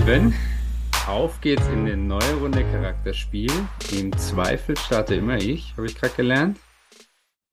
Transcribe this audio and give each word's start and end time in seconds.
Lieben, 0.00 0.34
auf 1.06 1.42
geht's 1.42 1.66
in 1.68 1.80
eine 1.80 1.94
neue 1.94 2.34
Runde 2.36 2.62
Charakterspiel. 2.62 3.50
Im 3.92 4.16
Zweifel 4.16 4.74
starte 4.78 5.14
immer 5.14 5.36
ich, 5.36 5.76
habe 5.76 5.86
ich 5.86 5.94
gerade 5.94 6.14
gelernt. 6.14 6.58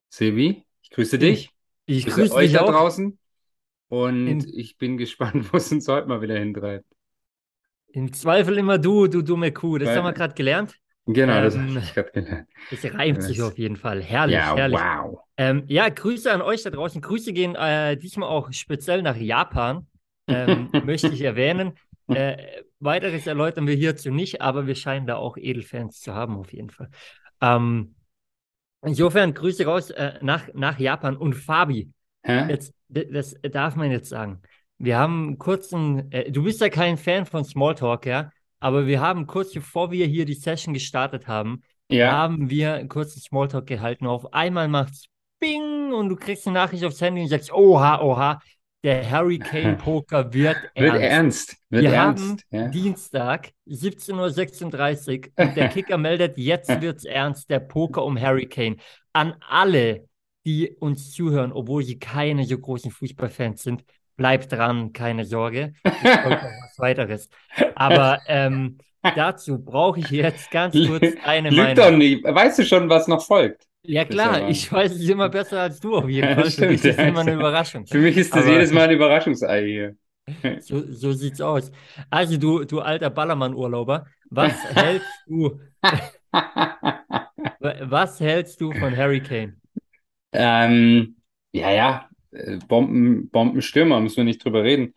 Sebi, 0.08 0.64
ich 0.80 0.90
grüße 0.90 1.18
dich. 1.18 1.50
Ich 1.84 2.06
grüße, 2.06 2.32
euch 2.32 2.52
da 2.52 2.62
auch. 2.62 2.70
draußen. 2.70 3.18
Und 3.88 4.26
in, 4.26 4.48
ich 4.54 4.78
bin 4.78 4.96
gespannt, 4.96 5.46
wo 5.52 5.58
es 5.58 5.70
uns 5.72 5.88
heute 5.88 6.08
mal 6.08 6.22
wieder 6.22 6.38
hintreibt. 6.38 6.86
Im 7.88 8.14
Zweifel 8.14 8.56
immer 8.56 8.78
du, 8.78 9.08
du 9.08 9.20
dumme 9.20 9.52
Kuh. 9.52 9.76
Das 9.76 9.90
Weil, 9.90 9.96
haben 9.98 10.04
wir 10.04 10.14
gerade 10.14 10.34
gelernt. 10.34 10.74
Genau, 11.04 11.34
ähm, 11.34 11.44
das 11.44 11.58
habe 11.58 11.78
ich 11.80 11.94
gerade 11.94 12.12
gelernt. 12.12 12.48
Das 12.70 12.94
reimt 12.94 13.22
sich 13.22 13.42
auf 13.42 13.58
jeden 13.58 13.76
Fall. 13.76 14.02
Herrlich, 14.02 14.36
ja, 14.36 14.56
herrlich. 14.56 14.80
Wow. 14.80 15.20
Ähm, 15.36 15.64
ja, 15.66 15.90
Grüße 15.90 16.32
an 16.32 16.40
euch 16.40 16.62
da 16.62 16.70
draußen. 16.70 17.02
Grüße 17.02 17.34
gehen 17.34 17.56
äh, 17.56 17.98
diesmal 17.98 18.30
auch 18.30 18.50
speziell 18.52 19.02
nach 19.02 19.16
Japan. 19.16 19.86
Ähm, 20.28 20.70
möchte 20.84 21.08
ich 21.08 21.20
erwähnen. 21.20 21.74
Äh, 22.14 22.62
weiteres 22.80 23.26
erläutern 23.26 23.66
wir 23.66 23.74
hierzu 23.74 24.10
nicht, 24.10 24.40
aber 24.40 24.66
wir 24.66 24.74
scheinen 24.74 25.06
da 25.06 25.16
auch 25.16 25.36
Edelfans 25.36 26.00
zu 26.00 26.14
haben, 26.14 26.36
auf 26.36 26.52
jeden 26.52 26.70
Fall. 26.70 26.90
Ähm, 27.40 27.94
insofern 28.82 29.34
Grüße 29.34 29.64
raus 29.64 29.90
äh, 29.90 30.18
nach, 30.22 30.48
nach 30.54 30.78
Japan 30.78 31.16
und 31.16 31.34
Fabi. 31.34 31.90
Hä? 32.22 32.48
Jetzt, 32.48 32.74
das 32.88 33.34
darf 33.42 33.76
man 33.76 33.90
jetzt 33.90 34.08
sagen. 34.08 34.42
Wir 34.78 34.98
haben 34.98 35.26
einen 35.26 35.38
kurzen, 35.38 36.10
äh, 36.12 36.30
du 36.30 36.44
bist 36.44 36.60
ja 36.60 36.68
kein 36.68 36.96
Fan 36.96 37.26
von 37.26 37.44
Smalltalk, 37.44 38.06
ja, 38.06 38.30
aber 38.60 38.86
wir 38.86 39.00
haben 39.00 39.26
kurz 39.26 39.52
bevor 39.52 39.90
wir 39.90 40.06
hier 40.06 40.24
die 40.24 40.34
Session 40.34 40.72
gestartet 40.72 41.26
haben, 41.26 41.62
ja. 41.88 42.12
haben 42.12 42.48
wir 42.50 42.74
einen 42.74 42.88
kurzen 42.88 43.20
Smalltalk 43.20 43.66
gehalten. 43.66 44.06
Auf 44.06 44.32
einmal 44.32 44.68
macht's 44.68 45.08
Bing 45.40 45.92
und 45.92 46.08
du 46.08 46.16
kriegst 46.16 46.46
eine 46.46 46.54
Nachricht 46.54 46.84
aufs 46.84 47.00
Handy 47.00 47.22
und 47.22 47.28
sagst, 47.28 47.52
oha, 47.52 48.00
oha, 48.00 48.40
der 48.84 49.10
Hurricane 49.10 49.76
Poker 49.78 50.32
wird 50.32 50.56
ernst. 50.74 50.94
Wird 50.94 51.02
ernst. 51.02 51.56
Wird 51.70 51.82
Wir 51.84 51.92
ernst. 51.92 52.24
haben 52.24 52.42
ja. 52.50 52.68
Dienstag 52.68 53.50
17.36 53.68 55.26
Uhr 55.26 55.44
und 55.44 55.56
der 55.56 55.68
Kicker 55.68 55.98
meldet, 55.98 56.38
jetzt 56.38 56.80
wird's 56.80 57.04
ernst, 57.04 57.50
der 57.50 57.60
Poker 57.60 58.04
um 58.04 58.20
Hurricane. 58.20 58.76
An 59.12 59.34
alle, 59.48 60.08
die 60.46 60.70
uns 60.70 61.12
zuhören, 61.12 61.52
obwohl 61.52 61.82
sie 61.82 61.98
keine 61.98 62.44
so 62.44 62.58
großen 62.58 62.90
Fußballfans 62.90 63.62
sind, 63.62 63.84
bleibt 64.16 64.52
dran, 64.52 64.92
keine 64.92 65.24
Sorge. 65.24 65.72
Ich 65.84 66.02
noch 66.02 66.42
was 66.42 66.78
weiteres. 66.78 67.28
Aber 67.74 68.20
ähm, 68.26 68.78
dazu 69.14 69.62
brauche 69.62 70.00
ich 70.00 70.10
jetzt 70.10 70.50
ganz 70.50 70.74
kurz 70.74 71.06
eine 71.24 71.50
Lüg 71.50 71.58
Meinung. 71.58 71.74
doch 71.76 71.90
nie. 71.90 72.22
Weißt 72.22 72.58
du 72.58 72.64
schon, 72.64 72.88
was 72.88 73.08
noch 73.08 73.24
folgt? 73.24 73.67
Ja 73.88 74.04
klar, 74.04 74.48
ich 74.50 74.70
weiß 74.70 74.92
es 74.92 75.08
immer 75.08 75.28
besser 75.30 75.62
als 75.62 75.80
du 75.80 75.96
auf 75.96 76.08
jeden 76.08 76.34
Fall. 76.34 76.44
Ja, 76.44 76.50
Für 76.50 76.66
mich 76.68 76.84
ist 76.84 76.98
es 76.98 76.98
immer 76.98 77.20
eine 77.20 77.32
Überraschung. 77.32 77.86
Für 77.86 77.98
mich 77.98 78.16
ist 78.16 78.34
das 78.34 78.44
Aber 78.44 78.52
jedes 78.52 78.70
Mal 78.72 78.84
ein 78.84 78.90
Überraschungsei 78.90 79.64
hier. 79.64 79.96
So, 80.60 80.92
so 80.92 81.12
sieht's 81.12 81.40
aus. 81.40 81.72
Also 82.10 82.36
du, 82.36 82.64
du 82.64 82.80
alter 82.80 83.08
Ballermann-Urlauber, 83.08 84.06
was 84.30 84.52
hältst 84.74 85.08
du? 85.26 85.58
was 87.60 88.20
hältst 88.20 88.60
du 88.60 88.72
von 88.72 88.94
Hurricane? 88.94 89.58
Ähm, 90.32 91.16
ja, 91.52 91.70
ja, 91.70 92.08
äh, 92.32 92.58
Bomben, 92.68 93.30
Bombenstürmer, 93.30 94.00
müssen 94.00 94.18
wir 94.18 94.24
nicht 94.24 94.44
drüber 94.44 94.62
reden. 94.62 94.94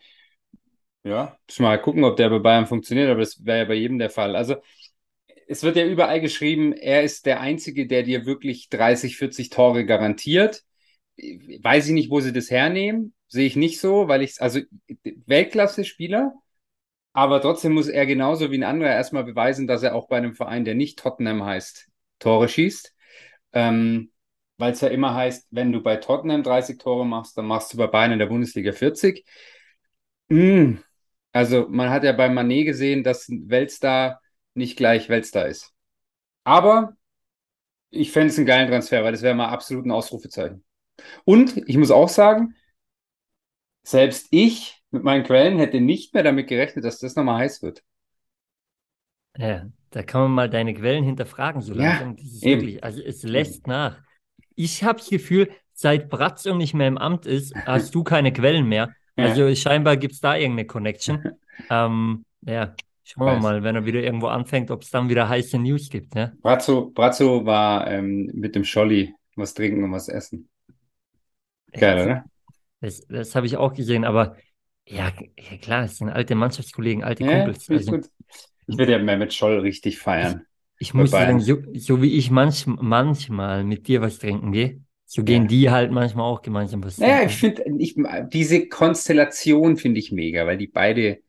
Ja, 1.04 1.36
mal 1.60 1.82
gucken, 1.82 2.04
ob 2.04 2.16
der 2.18 2.30
bei 2.30 2.40
Bayern 2.40 2.68
funktioniert, 2.68 3.10
aber 3.10 3.22
das 3.22 3.44
wäre 3.44 3.60
ja 3.60 3.66
bei 3.66 3.74
jedem 3.74 3.98
der 3.98 4.10
Fall. 4.12 4.36
Also 4.36 4.58
es 5.52 5.64
wird 5.64 5.76
ja 5.76 5.86
überall 5.86 6.22
geschrieben, 6.22 6.72
er 6.72 7.04
ist 7.04 7.26
der 7.26 7.42
Einzige, 7.42 7.86
der 7.86 8.04
dir 8.04 8.26
wirklich 8.26 8.70
30, 8.70 9.18
40 9.18 9.50
Tore 9.50 9.86
garantiert. 9.86 10.64
Weiß 11.18 11.88
ich 11.88 11.94
nicht, 11.94 12.10
wo 12.10 12.22
sie 12.22 12.32
das 12.32 12.50
hernehmen. 12.50 13.14
Sehe 13.28 13.46
ich 13.46 13.58
nicht 13.58 13.82
so, 13.82 14.08
weil 14.08 14.22
ich, 14.22 14.42
also 14.42 14.62
Weltklasse-Spieler, 15.26 16.34
aber 17.12 17.42
trotzdem 17.42 17.74
muss 17.74 17.90
er 17.90 18.06
genauso 18.06 18.50
wie 18.50 18.60
ein 18.60 18.64
anderer 18.64 18.92
erstmal 18.92 19.26
beweisen, 19.26 19.68
dass 19.68 19.84
er 19.84 19.94
auch 19.94 20.08
bei 20.08 20.18
einem 20.18 20.36
Verein, 20.36 20.64
der 20.64 20.76
nicht 20.76 20.98
Tottenham 20.98 21.44
heißt, 21.44 21.90
Tore 22.20 22.48
schießt. 22.48 22.96
Ähm, 23.52 24.12
weil 24.58 24.72
es 24.72 24.80
ja 24.80 24.88
immer 24.88 25.16
heißt, 25.16 25.48
wenn 25.52 25.74
du 25.74 25.84
bei 25.84 25.98
Tottenham 25.98 26.44
30 26.44 26.78
Tore 26.78 27.06
machst, 27.06 27.38
dann 27.38 27.46
machst 27.46 27.74
du 27.74 27.78
bei 27.78 27.88
Bayern 27.88 28.14
in 28.14 28.20
der 28.20 28.28
Bundesliga 28.28 28.72
40. 28.72 29.26
Mm. 30.30 30.76
Also 31.34 31.68
man 31.70 31.90
hat 31.90 32.06
ja 32.06 32.14
bei 32.14 32.30
Manet 32.30 32.68
gesehen, 32.68 33.04
dass 33.04 33.28
ein 33.28 33.50
Weltstar 33.50 34.21
nicht 34.54 34.78
gleich 34.78 35.10
Weltstar 35.10 35.48
ist. 35.48 35.74
Aber 36.44 36.96
ich 37.90 38.12
fände 38.12 38.30
es 38.30 38.38
einen 38.38 38.48
geilen 38.48 38.70
Transfer, 38.70 39.04
weil 39.04 39.12
das 39.12 39.22
wäre 39.22 39.36
mal 39.36 39.50
absolut 39.50 39.86
ein 39.86 39.92
Ausrufezeichen. 39.92 40.64
Und 41.26 41.58
ich 41.68 41.78
muss 41.78 41.92
auch 41.92 42.10
sagen, 42.10 42.56
selbst 43.84 44.28
ich 44.32 44.82
mit 44.92 45.04
meinen 45.04 45.24
Quellen 45.24 45.58
hätte 45.58 45.82
nicht 45.82 46.14
mehr 46.14 46.24
damit 46.24 46.48
gerechnet, 46.48 46.86
dass 46.86 47.00
das 47.00 47.16
nochmal 47.16 47.40
heiß 47.40 47.62
wird. 47.62 47.84
Ja, 49.38 49.68
da 49.92 50.04
kann 50.04 50.22
man 50.22 50.32
mal 50.32 50.50
deine 50.50 50.74
Quellen 50.74 51.04
hinterfragen, 51.04 51.62
so 51.62 51.74
langsam. 51.74 52.16
Ja, 52.18 52.42
wirklich, 52.42 52.84
also 52.84 53.02
es 53.02 53.24
lässt 53.24 53.68
nach. 53.68 54.02
Ich 54.56 54.84
habe 54.84 55.00
das 55.00 55.10
Gefühl, 55.10 55.50
seit 55.74 56.10
Bratzo 56.10 56.56
nicht 56.56 56.74
mehr 56.74 56.88
im 56.88 56.98
Amt 56.98 57.26
ist, 57.26 57.56
hast 57.56 57.96
du 57.96 58.04
keine 58.04 58.34
Quellen 58.34 58.68
mehr. 58.68 58.94
Ja. 59.18 59.26
Also 59.26 59.54
scheinbar 59.56 59.98
gibt 59.98 60.14
es 60.14 60.22
da 60.22 60.38
irgendeine 60.38 60.66
Connection. 60.66 61.22
ähm, 61.70 62.24
ja, 62.44 62.74
Schauen 63.04 63.26
wir 63.26 63.40
mal, 63.40 63.64
wenn 63.64 63.76
er 63.76 63.86
wieder 63.86 64.02
irgendwo 64.02 64.28
anfängt, 64.28 64.72
ob 64.72 64.84
es 64.84 64.90
dann 64.90 65.10
wieder 65.10 65.28
heiße 65.28 65.58
News 65.58 65.90
gibt. 65.90 66.16
Ne? 66.16 66.38
Brazzo, 66.42 66.92
Brazzo 66.92 67.46
war 67.46 67.90
ähm, 67.90 68.30
mit 68.34 68.56
dem 68.56 68.64
Scholli 68.64 69.14
was 69.36 69.54
trinken 69.54 69.84
und 69.84 69.92
was 69.92 70.08
essen. 70.08 70.50
Geil, 71.72 71.98
ja, 71.98 72.04
oder? 72.04 72.26
Das, 72.82 73.06
das 73.08 73.36
habe 73.36 73.46
ich 73.46 73.58
auch 73.58 73.74
gesehen, 73.74 74.06
aber 74.06 74.36
ja, 74.88 75.12
klar, 75.62 75.86
es 75.86 75.98
sind 75.98 76.10
alte 76.10 76.36
Mannschaftskollegen, 76.36 77.04
alte 77.04 77.24
ja, 77.24 77.38
Kumpels. 77.38 77.70
Also, 77.70 77.92
gut. 77.92 78.10
Ich 78.68 78.78
werde 78.78 78.94
ja 78.94 79.00
mehr 79.00 79.18
mit 79.18 79.34
Scholl 79.34 79.60
richtig 79.60 80.00
feiern. 80.00 80.46
Ich, 80.78 80.90
ich 80.90 80.94
muss 80.94 81.12
sagen, 81.12 81.40
so, 81.40 81.58
so, 81.74 82.02
wie 82.02 82.18
ich 82.18 82.32
manch, 82.32 82.66
manchmal 82.66 83.64
mit 83.64 83.88
dir 83.88 84.02
was 84.02 84.18
trinken 84.18 84.52
gehe, 84.52 84.82
so 85.06 85.24
gehen 85.24 85.44
ja. 85.44 85.48
die 85.48 85.70
halt 85.70 85.92
manchmal 85.92 86.26
auch 86.26 86.42
gemeinsam 86.42 86.84
was 86.84 86.96
trinken. 86.96 87.12
Ja, 87.12 87.24
ich 87.24 87.36
finde, 87.36 87.64
diese 88.32 88.68
Konstellation 88.68 89.78
finde 89.78 90.00
ich 90.00 90.12
mega, 90.12 90.46
weil 90.46 90.58
die 90.58 90.68
beide, 90.68 91.20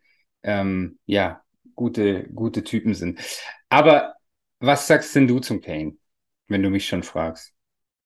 ähm, 0.43 0.99
ja, 1.05 1.42
gute, 1.75 2.25
gute 2.35 2.65
Typen 2.65 2.95
sind. 2.95 3.21
Aber 3.69 4.15
was 4.61 4.87
sagst 4.87 5.15
denn 5.17 5.27
du 5.27 5.41
zum 5.41 5.61
Kane, 5.61 5.97
wenn 6.49 6.63
du 6.63 6.71
mich 6.71 6.87
schon 6.87 7.03
fragst? 7.03 7.53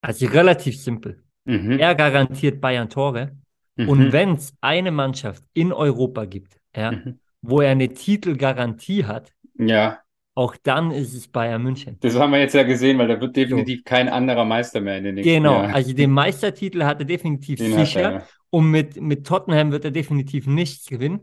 Also 0.01 0.27
relativ 0.27 0.81
simpel. 0.81 1.23
Mhm. 1.45 1.79
Er 1.79 1.95
garantiert 1.95 2.61
Bayern 2.61 2.89
Tore. 2.89 3.37
Mhm. 3.77 3.89
Und 3.89 4.13
wenn 4.13 4.35
es 4.35 4.55
eine 4.61 4.91
Mannschaft 4.91 5.43
in 5.53 5.73
Europa 5.73 6.25
gibt, 6.25 6.59
ja, 6.75 6.93
mhm. 6.93 7.21
wo 7.43 7.61
er 7.61 7.71
eine 7.71 7.93
Titelgarantie 7.93 9.05
hat, 9.05 9.33
ja. 9.59 9.99
auch 10.35 10.57
dann 10.63 10.91
ist 10.91 11.15
es 11.15 11.29
Bayern 11.29 11.63
München. 11.63 11.99
Das 12.01 12.17
haben 12.17 12.33
wir 12.33 12.41
jetzt 12.41 12.55
ja 12.55 12.63
gesehen, 12.63 12.99
weil 12.99 13.09
da 13.09 13.21
wird 13.21 13.37
definitiv 13.37 13.79
so. 13.79 13.85
kein 13.85 14.09
anderer 14.09 14.45
Meister 14.45 14.81
mehr 14.81 14.99
in 14.99 15.05
den 15.05 15.15
nächsten 15.17 15.35
Genau, 15.35 15.55
Jahren. 15.55 15.75
also 15.75 15.93
den 15.93 16.11
Meistertitel 16.11 16.85
hat 16.85 17.01
er 17.01 17.05
definitiv 17.05 17.59
den 17.59 17.75
sicher. 17.75 18.01
Er, 18.01 18.13
ja. 18.13 18.27
Und 18.51 18.71
mit, 18.71 19.01
mit 19.01 19.27
Tottenham 19.27 19.73
wird 19.73 19.85
er 19.85 19.91
definitiv 19.91 20.47
nichts 20.47 20.87
gewinnen. 20.87 21.21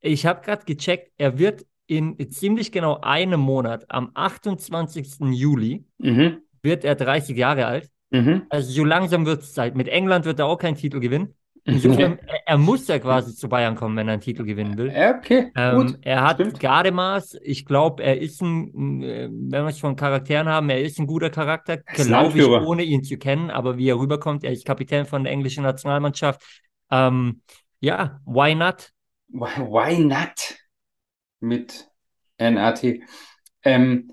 Ich 0.00 0.26
habe 0.26 0.42
gerade 0.42 0.64
gecheckt, 0.66 1.12
er 1.16 1.38
wird 1.38 1.64
in 1.86 2.30
ziemlich 2.30 2.72
genau 2.72 3.00
einem 3.02 3.40
Monat, 3.40 3.84
am 3.88 4.10
28. 4.14 5.20
Juli, 5.32 5.84
mhm. 5.98 6.38
wird 6.62 6.84
er 6.84 6.94
30 6.94 7.36
Jahre 7.36 7.66
alt. 7.66 7.90
Mhm. 8.10 8.42
Also 8.48 8.70
so 8.70 8.84
langsam 8.84 9.26
wird 9.26 9.42
es 9.42 9.52
Zeit. 9.52 9.76
Mit 9.76 9.88
England 9.88 10.24
wird 10.24 10.38
er 10.38 10.46
auch 10.46 10.58
keinen 10.58 10.76
Titel 10.76 11.00
gewinnen. 11.00 11.34
Insofern, 11.66 12.18
er, 12.26 12.40
er, 12.46 12.58
muss 12.58 12.86
ja 12.88 12.98
quasi 12.98 13.34
zu 13.34 13.48
Bayern 13.48 13.74
kommen, 13.74 13.96
wenn 13.96 14.08
er 14.08 14.14
einen 14.14 14.22
Titel 14.22 14.44
gewinnen 14.44 14.76
will. 14.76 14.88
Okay, 14.88 15.50
ähm, 15.56 15.96
Er 16.02 16.22
hat 16.22 16.36
Stimmt. 16.36 16.60
Gardemaß. 16.60 17.38
Ich 17.42 17.64
glaube, 17.64 18.02
er 18.02 18.20
ist 18.20 18.42
ein, 18.42 19.02
äh, 19.02 19.28
wenn 19.30 19.64
wir 19.64 19.68
es 19.68 19.78
von 19.78 19.96
Charakteren 19.96 20.48
haben, 20.48 20.68
er 20.68 20.82
ist 20.82 20.98
ein 20.98 21.06
guter 21.06 21.30
Charakter, 21.30 21.78
glaube 21.78 22.38
ich, 22.38 22.46
ohne 22.46 22.82
ihn 22.82 23.02
zu 23.02 23.16
kennen. 23.16 23.50
Aber 23.50 23.78
wie 23.78 23.88
er 23.88 23.98
rüberkommt, 23.98 24.44
er 24.44 24.52
ist 24.52 24.66
Kapitän 24.66 25.06
von 25.06 25.24
der 25.24 25.32
englischen 25.32 25.64
Nationalmannschaft. 25.64 26.42
Ähm, 26.90 27.40
ja, 27.80 28.20
why 28.26 28.54
not? 28.54 28.90
Why 29.28 29.98
not? 29.98 30.53
Mit 31.44 31.88
NAT. 32.38 33.00
Ähm, 33.62 34.12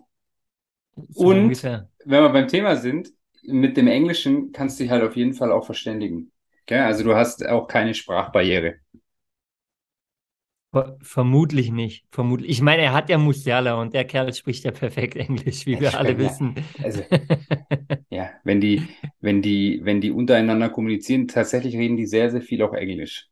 so 1.10 1.28
und 1.28 1.38
ungefähr. 1.38 1.90
wenn 2.06 2.24
wir 2.24 2.30
beim 2.30 2.48
Thema 2.48 2.76
sind, 2.76 3.10
mit 3.44 3.78
dem 3.78 3.88
Englischen 3.88 4.52
kannst 4.52 4.80
du 4.80 4.84
dich 4.84 4.92
halt 4.92 5.04
auf 5.04 5.16
jeden 5.16 5.34
Fall 5.34 5.52
auch 5.52 5.66
verständigen. 5.66 6.32
Okay? 6.64 6.80
Also 6.80 7.04
du 7.04 7.16
hast 7.16 7.46
auch 7.46 7.68
keine 7.68 7.94
Sprachbarriere. 7.94 8.76
Vermutlich 11.02 11.70
nicht. 11.70 12.06
Vermutlich. 12.12 12.50
Ich 12.50 12.62
meine, 12.62 12.84
er 12.84 12.94
hat 12.94 13.10
ja 13.10 13.18
Musiala 13.18 13.74
und 13.74 13.94
der 13.94 14.06
Kerl 14.06 14.34
spricht 14.34 14.64
ja 14.64 14.72
perfekt 14.72 15.18
Englisch, 15.18 15.66
wie 15.66 15.78
wir 15.78 15.90
ich 15.90 15.98
alle 15.98 16.18
wissen. 16.18 16.56
Also, 16.82 17.04
ja, 18.10 18.30
wenn 18.46 18.62
die, 18.62 18.88
wenn 19.20 19.42
die, 19.42 19.82
wenn 19.84 20.00
die 20.00 20.12
untereinander 20.12 20.70
kommunizieren, 20.70 21.28
tatsächlich 21.28 21.76
reden 21.76 21.98
die 21.98 22.06
sehr, 22.06 22.32
sehr 22.32 22.42
viel 22.42 22.62
auch 22.62 22.74
Englisch 22.74 23.31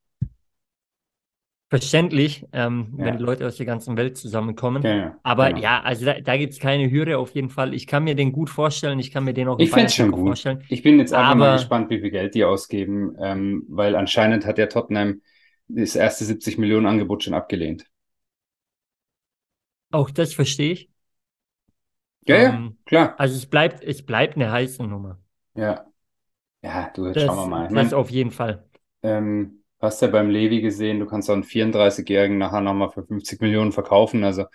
verständlich, 1.69 2.45
ähm, 2.53 2.93
ja. 2.97 3.05
wenn 3.05 3.17
die 3.17 3.23
Leute 3.23 3.45
aus 3.47 3.57
der 3.57 3.65
ganzen 3.65 3.97
Welt 3.97 4.17
zusammenkommen. 4.17 4.83
Ja, 4.83 4.95
ja. 4.95 5.19
Aber 5.23 5.49
genau. 5.49 5.61
ja, 5.61 5.81
also 5.81 6.05
da, 6.05 6.19
da 6.21 6.37
gibt 6.37 6.53
es 6.53 6.59
keine 6.59 6.89
Hürde 6.89 7.17
auf 7.17 7.35
jeden 7.35 7.49
Fall. 7.49 7.73
Ich 7.73 7.87
kann 7.87 8.03
mir 8.03 8.15
den 8.15 8.31
gut 8.31 8.49
vorstellen, 8.49 8.99
ich 8.99 9.11
kann 9.11 9.23
mir 9.23 9.33
den 9.33 9.47
auch 9.47 9.59
ich 9.59 9.71
finde 9.71 9.91
schon 9.91 10.11
gut. 10.11 10.25
vorstellen. 10.27 10.63
Ich 10.69 10.83
bin 10.83 10.99
jetzt 10.99 11.13
einfach 11.13 11.31
Aber, 11.31 11.35
mal 11.35 11.51
gespannt, 11.57 11.89
wie 11.89 11.99
viel 11.99 12.11
Geld 12.11 12.33
die 12.35 12.43
ausgeben, 12.45 13.15
ähm, 13.19 13.65
weil 13.69 13.95
anscheinend 13.95 14.45
hat 14.45 14.57
der 14.57 14.69
Tottenham 14.69 15.21
das 15.67 15.95
erste 15.95 16.25
70 16.25 16.57
Millionen 16.57 16.85
Angebot 16.87 17.23
schon 17.23 17.33
abgelehnt. 17.33 17.85
Auch 19.91 20.09
das 20.09 20.33
verstehe 20.33 20.71
ich. 20.73 20.89
Ja, 22.27 22.35
ja, 22.37 22.53
Ähm, 22.55 22.77
klar. 22.85 23.15
Also 23.17 23.35
es 23.35 23.45
bleibt, 23.47 23.83
es 23.83 24.05
bleibt 24.05 24.35
eine 24.35 24.51
heiße 24.51 24.83
Nummer. 24.83 25.19
Ja. 25.55 25.85
Ja, 26.63 26.89
du, 26.95 27.07
jetzt 27.07 27.21
Das, 27.21 27.23
schauen 27.23 27.37
wir 27.37 27.47
mal. 27.47 27.65
Ich 27.67 27.71
das 27.73 27.93
mein, 27.93 27.93
auf 27.93 28.09
jeden 28.11 28.31
Fall. 28.31 28.67
ähm, 29.03 29.58
hast 29.81 30.01
ja 30.01 30.07
beim 30.09 30.29
Levi 30.29 30.61
gesehen, 30.61 30.99
du 30.99 31.05
kannst 31.05 31.29
auch 31.29 31.33
einen 31.33 31.43
34-Jährigen 31.43 32.37
nachher 32.37 32.61
nochmal 32.61 32.91
für 32.91 33.05
50 33.05 33.41
Millionen 33.41 33.71
verkaufen. 33.71 34.23
Also 34.23 34.45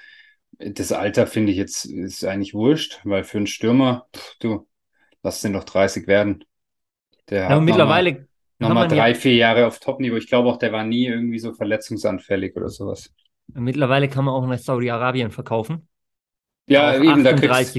das 0.59 0.93
Alter 0.93 1.27
finde 1.27 1.53
ich 1.53 1.59
jetzt 1.59 1.85
ist 1.87 2.25
eigentlich 2.25 2.55
wurscht, 2.55 3.01
weil 3.05 3.25
für 3.25 3.39
einen 3.39 3.47
Stürmer, 3.47 4.07
pff, 4.17 4.37
du, 4.41 4.69
lass 5.23 5.43
den 5.43 5.55
doch 5.55 5.65
30 5.65 6.07
werden. 6.07 6.45
Der 7.31 7.49
Ja, 7.49 7.61
nochmal 7.61 7.65
mittlerweile 7.65 8.29
nochmal 8.59 8.87
man 8.87 8.93
ja, 8.93 9.03
drei, 9.03 9.15
vier 9.15 9.35
Jahre 9.37 9.67
auf 9.67 9.81
Top-Niveau. 9.81 10.17
Ich 10.17 10.29
glaube 10.29 10.49
auch, 10.51 10.59
der 10.59 10.73
war 10.73 10.85
nie 10.85 11.07
irgendwie 11.07 11.39
so 11.39 11.55
verletzungsanfällig 11.55 12.57
oder 12.57 12.69
sowas. 12.71 13.13
mittlerweile 13.55 14.09
kann 14.11 14.25
man 14.27 14.35
auch 14.35 14.47
nach 14.47 14.59
Saudi-Arabien 14.59 15.31
verkaufen. 15.31 15.89
Ja, 16.67 16.95
eben, 16.97 17.25
da 17.25 17.33
kriegst, 17.35 17.77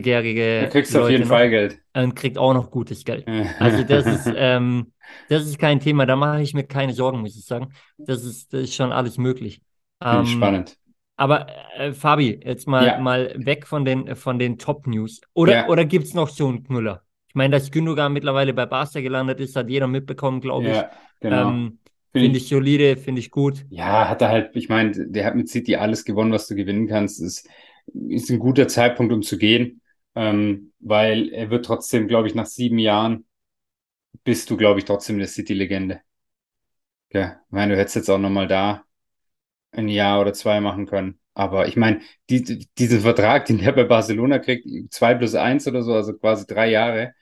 da 0.57 0.67
38-jährige 0.67 0.69
kriegst 0.69 0.93
du 0.93 1.01
auf 1.01 1.09
jeden 1.09 1.23
noch 1.23 1.29
Fall 1.29 1.49
Geld. 1.49 1.79
und 1.95 2.15
kriegt 2.15 2.37
auch 2.37 2.53
noch 2.53 2.69
gutes 2.71 3.03
Geld. 3.05 3.29
Also 3.57 3.83
das 3.83 4.05
ist, 4.07 4.31
ähm, 4.35 4.93
das 5.29 5.45
ist 5.45 5.57
kein 5.59 5.79
Thema, 5.79 6.05
da 6.05 6.15
mache 6.15 6.41
ich 6.41 6.53
mir 6.53 6.63
keine 6.65 6.93
Sorgen, 6.93 7.19
muss 7.21 7.35
ich 7.37 7.45
sagen. 7.45 7.73
Das 7.97 8.23
ist, 8.23 8.53
das 8.53 8.63
ist 8.63 8.75
schon 8.75 8.91
alles 8.91 9.17
möglich. 9.17 9.61
Ich 9.99 10.01
Ähm, 10.07 10.25
spannend. 10.29 10.77
aber 11.17 11.47
äh, 11.77 11.93
Fabi, 11.93 12.39
jetzt 12.43 12.67
mal, 12.67 12.85
Ja. 12.87 12.99
mal 12.99 13.33
weg 13.37 13.65
von 13.67 13.85
den, 13.85 14.15
von 14.15 14.39
den 14.39 14.57
Top-News. 14.57 15.21
Oder, 15.33 15.53
Ja. 15.53 15.67
oder 15.67 15.85
gibt 15.85 16.05
es 16.05 16.13
noch 16.13 16.29
so 16.29 16.47
einen 16.47 16.63
Knüller? 16.63 17.03
Ich 17.29 17.35
meine, 17.35 17.51
dass 17.57 17.71
Gündogan 17.71 18.13
mittlerweile 18.13 18.53
bei 18.53 18.65
Barca 18.65 19.01
gelandet 19.01 19.39
ist, 19.39 19.55
hat 19.55 19.69
jeder 19.69 19.87
mitbekommen, 19.87 20.41
glaube 20.41 20.71
ich. 20.71 20.77
Ja, 20.77 20.91
genau. 21.19 21.49
Ähm, 21.49 21.79
Finde 22.13 22.27
Finde 22.27 22.37
ich, 22.37 22.43
ich 22.43 22.47
solide, 22.49 22.97
finde 22.97 23.19
ich 23.21 23.31
gut. 23.31 23.65
ja, 23.69 24.07
hat 24.09 24.21
er 24.21 24.29
halt, 24.29 24.55
ich 24.55 24.69
meine, 24.69 24.91
der 25.09 25.25
hat 25.25 25.35
mit 25.35 25.49
City 25.49 25.75
alles 25.75 26.05
gewonnen, 26.05 26.31
was 26.31 26.47
du 26.47 26.55
gewinnen 26.55 26.87
kannst. 26.87 27.21
Ist, 27.21 27.49
ist 27.93 28.29
ein 28.29 28.39
guter 28.39 28.67
Zeitpunkt, 28.67 29.13
um 29.13 29.21
zu 29.23 29.37
gehen, 29.37 29.81
ähm, 30.15 30.73
weil 30.79 31.29
er 31.33 31.49
wird 31.49 31.65
trotzdem, 31.65 32.07
glaube 32.07 32.27
ich, 32.27 32.35
nach 32.35 32.45
sieben 32.45 32.79
Jahren 32.79 33.25
bist 34.25 34.49
du, 34.49 34.57
glaube 34.57 34.79
ich, 34.79 34.85
trotzdem 34.85 35.17
eine 35.17 35.27
City-Legende. 35.27 36.01
Ja, 37.11 37.39
ich 37.45 37.51
meine, 37.51 37.73
du 37.73 37.79
hättest 37.79 37.95
jetzt 37.95 38.09
auch 38.09 38.17
nochmal 38.17 38.47
da 38.47 38.83
ein 39.71 39.89
Jahr 39.89 40.21
oder 40.21 40.33
zwei 40.33 40.61
machen 40.61 40.87
können. 40.87 41.19
Aber 41.35 41.67
ich 41.67 41.77
meine, 41.77 42.01
die, 42.29 42.43
die- 42.43 42.69
diesen 42.77 43.01
Vertrag, 43.01 43.45
den 43.45 43.59
der 43.59 43.71
bei 43.73 43.83
Barcelona 43.85 44.39
kriegt, 44.39 44.67
zwei 44.93 45.15
plus 45.15 45.35
eins 45.35 45.67
oder 45.67 45.83
so, 45.83 45.93
also 45.95 46.13
quasi 46.17 46.47
drei 46.47 46.69
Jahre, 46.71 47.13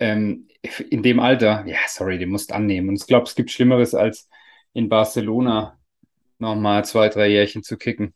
ähm, 0.00 0.48
in 0.90 1.02
dem 1.02 1.20
Alter, 1.20 1.66
ja, 1.66 1.78
sorry, 1.88 2.18
den 2.18 2.30
musst 2.30 2.52
annehmen. 2.52 2.90
Und 2.90 2.96
ich 2.96 3.06
glaube, 3.06 3.26
es 3.26 3.34
gibt 3.36 3.50
Schlimmeres, 3.50 3.94
als 3.94 4.28
in 4.74 4.88
Barcelona 4.88 5.78
nochmal 6.38 6.84
zwei, 6.86 7.08
drei 7.10 7.28
Jährchen 7.28 7.62
zu 7.64 7.78
kicken. 7.78 8.14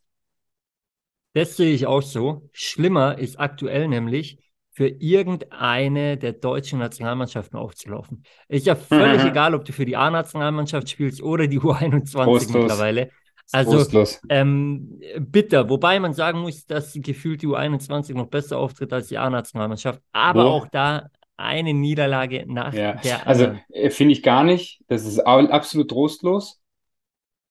Das 1.32 1.56
sehe 1.56 1.72
ich 1.74 1.86
auch 1.86 2.02
so. 2.02 2.48
Schlimmer 2.52 3.18
ist 3.18 3.38
aktuell 3.38 3.88
nämlich, 3.88 4.38
für 4.72 4.88
irgendeine 4.88 6.16
der 6.16 6.32
deutschen 6.32 6.78
Nationalmannschaften 6.78 7.58
aufzulaufen. 7.58 8.22
Ist 8.48 8.66
ja 8.66 8.74
völlig 8.76 9.22
Mhm. 9.22 9.28
egal, 9.28 9.54
ob 9.54 9.64
du 9.64 9.72
für 9.72 9.84
die 9.84 9.96
A-Nationalmannschaft 9.96 10.88
spielst 10.88 11.22
oder 11.22 11.46
die 11.46 11.58
U21 11.60 12.48
Trostlos. 12.48 12.52
mittlerweile. 12.52 13.10
Also 13.52 13.72
Trostlos. 13.76 14.20
ähm, 14.28 15.00
bitter. 15.18 15.68
Wobei 15.68 15.98
man 16.00 16.14
sagen 16.14 16.40
muss, 16.40 16.66
dass 16.66 16.92
gefühlt 16.94 17.42
die 17.42 17.46
U21 17.48 18.16
noch 18.16 18.28
besser 18.28 18.58
auftritt 18.58 18.92
als 18.92 19.08
die 19.08 19.18
A-Nationalmannschaft. 19.18 20.00
Aber 20.12 20.44
Wo? 20.44 20.48
auch 20.48 20.66
da 20.68 21.08
eine 21.36 21.74
Niederlage 21.74 22.44
nach 22.46 22.72
Ja, 22.74 22.92
der 22.92 23.26
also 23.26 23.44
anderen. 23.44 23.64
äh, 23.70 23.90
finde 23.90 24.12
ich 24.12 24.22
gar 24.22 24.44
nicht. 24.44 24.82
Das 24.88 25.04
ist 25.04 25.18
absolut 25.20 25.90
trostlos. 25.90 26.60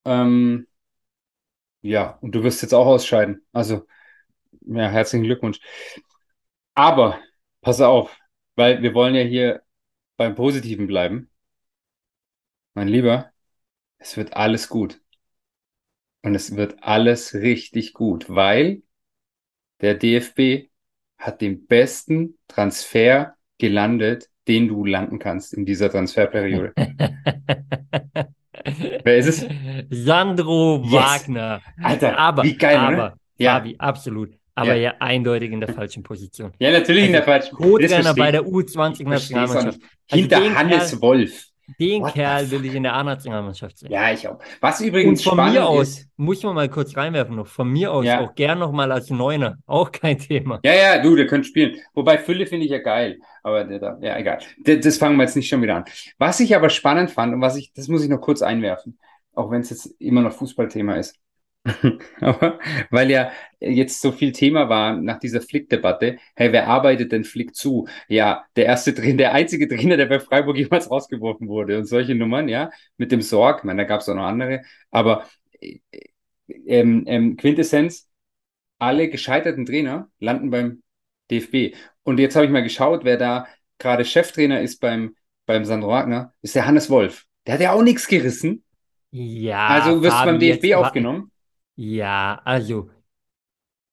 Ähm, 0.04 0.66
ja, 1.82 2.18
und 2.20 2.34
du 2.34 2.42
wirst 2.42 2.62
jetzt 2.62 2.74
auch 2.74 2.86
ausscheiden. 2.86 3.44
Also, 3.52 3.86
ja, 4.62 4.88
herzlichen 4.88 5.24
Glückwunsch. 5.24 5.60
Aber 6.74 7.20
pass 7.60 7.80
auf, 7.80 8.16
weil 8.56 8.82
wir 8.82 8.94
wollen 8.94 9.14
ja 9.14 9.22
hier 9.22 9.62
beim 10.16 10.34
Positiven 10.34 10.86
bleiben. 10.86 11.30
Mein 12.74 12.88
Lieber, 12.88 13.32
es 13.98 14.16
wird 14.16 14.34
alles 14.34 14.68
gut. 14.68 15.00
Und 16.22 16.34
es 16.34 16.56
wird 16.56 16.82
alles 16.82 17.34
richtig 17.34 17.94
gut, 17.94 18.28
weil 18.28 18.82
der 19.80 19.94
DFB 19.94 20.68
hat 21.16 21.40
den 21.40 21.66
besten 21.66 22.38
Transfer 22.48 23.36
gelandet, 23.58 24.28
den 24.46 24.68
du 24.68 24.84
landen 24.84 25.18
kannst 25.18 25.54
in 25.54 25.64
dieser 25.64 25.90
Transferperiode. 25.90 26.74
Wer 29.04 29.16
ist 29.16 29.26
es? 29.26 29.46
Sandro 29.90 30.82
Yes. 30.84 30.92
Wagner. 30.92 31.60
Alter, 31.82 32.18
Aber, 32.18 32.42
wie 32.42 32.56
geil, 32.56 32.76
aber, 32.76 32.92
oder? 32.92 33.14
Ja. 33.38 33.54
Fabi, 33.54 33.76
absolut. 33.78 34.30
Aber 34.54 34.74
Ja. 34.74 34.90
ja, 34.90 34.94
eindeutig 34.98 35.52
in 35.52 35.60
der 35.60 35.72
falschen 35.72 36.02
Position. 36.02 36.52
Ja, 36.58 36.70
natürlich 36.72 37.06
in 37.06 37.12
der 37.12 37.22
falschen. 37.22 37.56
Das 37.56 37.58
Co-Trainer 37.58 38.14
bei 38.14 38.30
der 38.32 38.42
verstehe 38.42 38.62
ich 38.68 38.76
auch 38.76 38.82
U20-Nationalmannschaft. 38.82 39.78
nicht. 39.78 39.90
Also 40.10 40.20
Hinter 40.22 40.54
Hannes 40.58 41.00
Wolf. 41.02 41.44
Den 41.78 42.02
What 42.02 42.12
Kerl 42.14 42.50
will 42.50 42.64
ich 42.64 42.74
in 42.74 42.82
der 42.82 42.94
A-Nationalmannschaft 42.94 43.78
sehen. 43.78 43.90
Ja, 43.92 44.10
ich 44.12 44.26
auch. 44.26 44.38
Was 44.60 44.80
Und 44.80 44.86
übrigens 44.88 45.22
von 45.22 45.34
spannend 45.34 45.54
mir 45.54 45.66
aus, 45.66 45.88
ist. 45.88 46.08
muss 46.16 46.42
man 46.42 46.54
mal 46.54 46.68
kurz 46.68 46.96
reinwerfen 46.96 47.36
noch, 47.36 47.46
von 47.46 47.68
mir 47.70 47.92
aus 47.92 48.04
Ja. 48.04 48.20
auch 48.20 48.34
gern 48.34 48.58
nochmal 48.58 48.90
als 48.92 49.10
Neuner. 49.10 49.56
Auch 49.66 49.92
kein 49.92 50.18
Thema. 50.18 50.60
Ja, 50.64 50.72
ja, 50.74 51.02
du, 51.02 51.16
der 51.16 51.26
könnte 51.26 51.46
spielen. 51.48 51.76
Wobei 51.94 52.18
Fülle 52.18 52.46
finde 52.46 52.66
ich 52.66 52.72
ja 52.72 52.78
geil. 52.78 53.18
Aber 53.42 53.64
der 53.64 53.78
da, 53.78 53.98
ja, 54.00 54.18
egal. 54.18 54.38
Das, 54.64 54.80
das 54.80 54.98
fangen 54.98 55.16
wir 55.16 55.22
jetzt 55.24 55.36
nicht 55.36 55.48
schon 55.48 55.62
wieder 55.62 55.76
an. 55.76 55.84
Was 56.18 56.40
ich 56.40 56.54
aber 56.54 56.70
spannend 56.70 57.10
fand 57.10 57.32
und 57.34 57.40
was 57.40 57.56
ich, 57.56 57.72
das 57.72 57.88
muss 57.88 58.02
ich 58.02 58.10
noch 58.10 58.20
kurz 58.20 58.42
einwerfen, 58.42 58.98
auch 59.34 59.50
wenn 59.50 59.60
es 59.62 59.70
jetzt 59.70 59.86
immer 59.98 60.20
noch 60.20 60.32
Fußballthema 60.32 60.94
ist. 60.96 61.16
Aber 62.20 62.58
weil 62.90 63.10
ja 63.10 63.32
jetzt 63.60 64.00
so 64.00 64.12
viel 64.12 64.32
Thema 64.32 64.68
war 64.68 64.96
nach 64.96 65.18
dieser 65.18 65.40
Flick-Debatte, 65.42 66.18
hey, 66.34 66.52
wer 66.52 66.68
arbeitet 66.68 67.12
denn 67.12 67.24
Flick 67.24 67.54
zu? 67.54 67.86
Ja, 68.08 68.44
der 68.56 68.66
erste 68.66 68.94
Trainer, 68.94 69.16
der 69.18 69.34
einzige 69.34 69.68
Trainer, 69.68 69.96
der 69.96 70.06
bei 70.06 70.20
Freiburg 70.20 70.56
jemals 70.56 70.90
rausgeworfen 70.90 71.48
wurde 71.48 71.78
und 71.78 71.84
solche 71.84 72.14
Nummern, 72.14 72.48
ja, 72.48 72.70
mit 72.96 73.12
dem 73.12 73.20
Sorg, 73.20 73.58
ich 73.58 73.64
meine, 73.64 73.82
da 73.82 73.88
gab 73.88 74.00
es 74.00 74.08
auch 74.08 74.14
noch 74.14 74.24
andere, 74.24 74.62
aber 74.90 75.26
äh, 75.60 75.80
ähm, 76.48 77.04
ähm, 77.06 77.36
Quintessenz, 77.36 78.08
alle 78.78 79.08
gescheiterten 79.08 79.66
Trainer 79.66 80.10
landen 80.20 80.50
beim 80.50 80.82
DFB. 81.30 81.74
Und 82.02 82.18
jetzt 82.18 82.36
habe 82.36 82.46
ich 82.46 82.52
mal 82.52 82.62
geschaut, 82.62 83.04
wer 83.04 83.16
da 83.18 83.46
gerade 83.78 84.04
Cheftrainer 84.04 84.60
ist 84.60 84.80
beim, 84.80 85.16
beim 85.46 85.64
Sandro 85.64 85.88
Wagner, 85.90 86.34
ist 86.42 86.54
der 86.54 86.66
Hannes 86.66 86.90
Wolf. 86.90 87.26
Der 87.46 87.54
hat 87.54 87.60
ja 87.60 87.72
auch 87.72 87.82
nichts 87.82 88.08
gerissen. 88.08 88.64
Ja, 89.10 89.68
Also 89.68 90.02
wirst 90.02 90.20
du 90.20 90.24
beim 90.24 90.38
DFB 90.38 90.64
jetzt 90.64 90.74
aufgenommen. 90.74 91.29
Ja, 91.80 92.40
also 92.44 92.90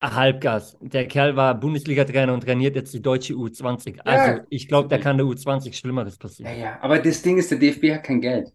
Halbgas. 0.01 0.75
Der 0.81 1.07
Kerl 1.07 1.35
war 1.35 1.53
Bundesliga-Trainer 1.59 2.33
und 2.33 2.41
trainiert 2.43 2.75
jetzt 2.75 2.93
die 2.95 3.01
deutsche 3.01 3.35
U20. 3.35 3.99
Also 4.05 4.45
ich 4.49 4.67
glaube, 4.67 4.89
da 4.89 4.97
kann 4.97 5.17
der 5.17 5.25
U20 5.27 5.77
Schlimmeres 5.77 6.17
Ja, 6.43 6.51
passieren. 6.51 6.51
ja. 6.51 6.79
Aber 6.81 6.99
das 6.99 7.21
Ding 7.21 7.37
ist, 7.37 7.51
der 7.51 7.57
DFB 7.59 7.93
hat 7.93 8.03
kein 8.03 8.21
Geld. 8.21 8.53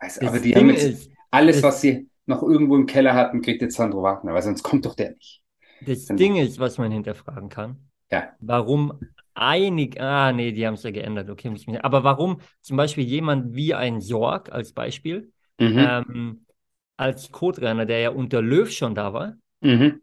Weißt, 0.00 0.18
du, 0.18 0.22
Das 0.22 0.30
aber 0.30 0.40
die 0.40 0.56
Ding 0.56 0.68
haben 0.68 0.70
jetzt 0.70 0.94
ist, 0.94 1.10
alles, 1.30 1.62
das- 1.62 1.64
was 1.64 1.82
sie 1.82 2.10
noch 2.26 2.42
irgendwo 2.42 2.76
im 2.76 2.86
Keller 2.86 3.14
hatten, 3.14 3.42
kriegt 3.42 3.62
jetzt 3.62 3.76
Sandro 3.76 4.02
Wagner, 4.02 4.34
weil 4.34 4.42
sonst 4.42 4.62
kommt 4.64 4.86
doch 4.86 4.96
der 4.96 5.12
nicht. 5.12 5.42
das 5.80 6.06
Genau. 6.08 6.14
Ding 6.14 6.36
ist, 6.36 6.58
was 6.58 6.78
man 6.78 6.92
hinterfragen 6.92 7.48
kann. 7.48 7.90
Ja. 8.10 8.36
Warum 8.38 9.06
einig, 9.34 10.00
ah 10.00 10.32
nee, 10.32 10.52
die 10.52 10.66
haben 10.66 10.74
es 10.74 10.82
ja 10.82 10.90
geändert, 10.90 11.30
okay, 11.30 11.50
muss 11.50 11.62
ich 11.62 11.66
mir, 11.66 11.84
aber 11.84 12.04
warum 12.04 12.40
zum 12.60 12.76
Beispiel 12.76 13.04
jemand 13.04 13.54
wie 13.54 13.74
ein 13.74 14.00
Sorg 14.00 14.52
als 14.52 14.72
Beispiel, 14.72 15.32
Mhm. 15.60 16.02
ähm, 16.02 16.46
als 16.96 17.30
Co-Trainer, 17.32 17.86
der 17.86 17.98
ja 18.00 18.10
unter 18.10 18.42
Löw 18.42 18.70
schon 18.70 18.94
da 18.94 19.12
war, 19.12 19.34
Mhm. 19.60 20.00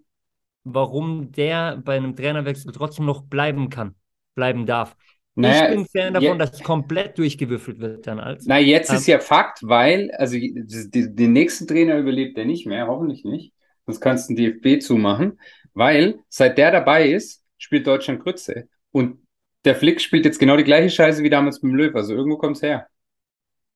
warum 0.63 1.31
der 1.31 1.77
bei 1.83 1.97
einem 1.97 2.15
Trainerwechsel 2.15 2.71
trotzdem 2.71 3.05
noch 3.05 3.23
bleiben 3.23 3.69
kann, 3.69 3.95
bleiben 4.35 4.65
darf. 4.65 4.95
Naja, 5.35 5.69
ich 5.69 5.75
bin 5.75 5.85
Fan 5.85 6.13
davon, 6.13 6.37
ja- 6.39 6.45
dass 6.45 6.61
komplett 6.63 7.17
durchgewürfelt 7.17 7.79
wird 7.79 8.07
dann 8.07 8.19
als. 8.19 8.45
Na, 8.45 8.57
jetzt 8.59 8.89
Ähm, 8.89 8.97
ist 8.97 9.07
ja 9.07 9.19
Fakt, 9.19 9.59
weil, 9.61 10.11
also 10.17 10.35
den 10.37 11.33
nächsten 11.33 11.65
Trainer 11.67 11.97
überlebt 11.97 12.35
der 12.37 12.45
nicht 12.45 12.65
mehr, 12.67 12.87
hoffentlich 12.87 13.23
nicht. 13.23 13.53
Sonst 13.85 14.01
kannst 14.01 14.29
du 14.29 14.33
den 14.35 14.61
DFB 14.61 14.79
zumachen, 14.81 15.39
weil 15.73 16.19
seit 16.27 16.57
der 16.57 16.71
dabei 16.71 17.09
ist, 17.09 17.43
spielt 17.57 17.87
Deutschland 17.87 18.21
Grütze. 18.21 18.67
Und 18.91 19.19
der 19.65 19.75
Flick 19.75 20.01
spielt 20.01 20.25
jetzt 20.25 20.39
genau 20.39 20.57
die 20.57 20.63
gleiche 20.63 20.89
Scheiße 20.89 21.23
wie 21.23 21.29
damals 21.29 21.61
mit 21.61 21.71
dem 21.71 21.75
Löw. 21.77 21.95
Also 21.95 22.13
irgendwo 22.15 22.37
kommt's 22.37 22.61
her. 22.61 22.87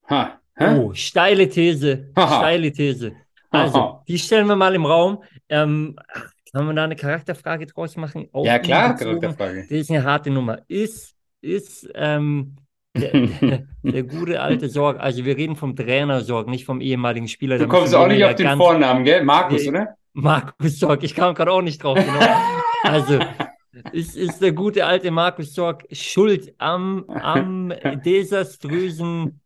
Ha. 0.10 0.40
Ha? 0.60 0.76
Oh, 0.78 0.94
steile 0.94 1.50
These, 1.50 2.12
steile 2.12 2.72
These. 2.72 3.14
Also, 3.50 4.02
die 4.08 4.18
stellen 4.18 4.48
wir 4.48 4.56
mal 4.56 4.74
im 4.74 4.86
Raum. 4.86 5.24
Ähm, 5.50 5.96
kann 6.52 6.66
man 6.66 6.76
da 6.76 6.84
eine 6.84 6.96
Charakterfrage 6.96 7.66
draus 7.66 7.98
machen? 7.98 8.28
Auf 8.32 8.46
Ja, 8.46 8.60
klar? 8.60 8.96
Charakterfrage. 8.96 9.62
Das 9.62 9.72
ist 9.72 9.90
eine 9.92 10.04
harte 10.04 10.30
Nummer. 10.30 10.60
Ist, 10.68 11.16
ist 11.42 11.90
ähm, 11.96 12.56
der, 12.96 13.12
der, 13.12 13.68
der 13.84 14.04
gute 14.04 14.40
alte 14.42 14.70
Sorg, 14.70 15.00
also 15.00 15.26
wir 15.26 15.36
reden 15.36 15.56
vom 15.56 15.76
Trainer 15.76 16.22
Sorg, 16.22 16.48
nicht 16.48 16.66
vom 16.66 16.82
ehemaligen 16.82 17.28
Spieler. 17.28 17.58
Du 17.58 17.66
da 17.66 17.70
kommst 17.70 17.96
auch 17.96 18.08
nicht 18.08 18.24
auf 18.24 18.36
den 18.36 18.58
Vornamen, 18.58 19.04
gell? 19.04 19.24
Markus, 19.24 19.68
oder? 19.68 19.96
Markus 20.14 20.80
Sorg, 20.80 21.04
ich 21.04 21.16
kam 21.16 21.34
gerade 21.34 21.52
auch 21.52 21.62
nicht 21.62 21.84
drauf. 21.84 21.98
Genau. 21.98 22.20
Also, 22.86 23.18
ist, 23.94 24.18
ist 24.18 24.42
der 24.42 24.52
gute 24.52 24.86
alte 24.86 25.10
Markus 25.10 25.54
Sorg 25.54 25.86
schuld 25.94 26.54
am, 26.58 27.06
am 27.08 27.74
desaströsen 28.06 29.40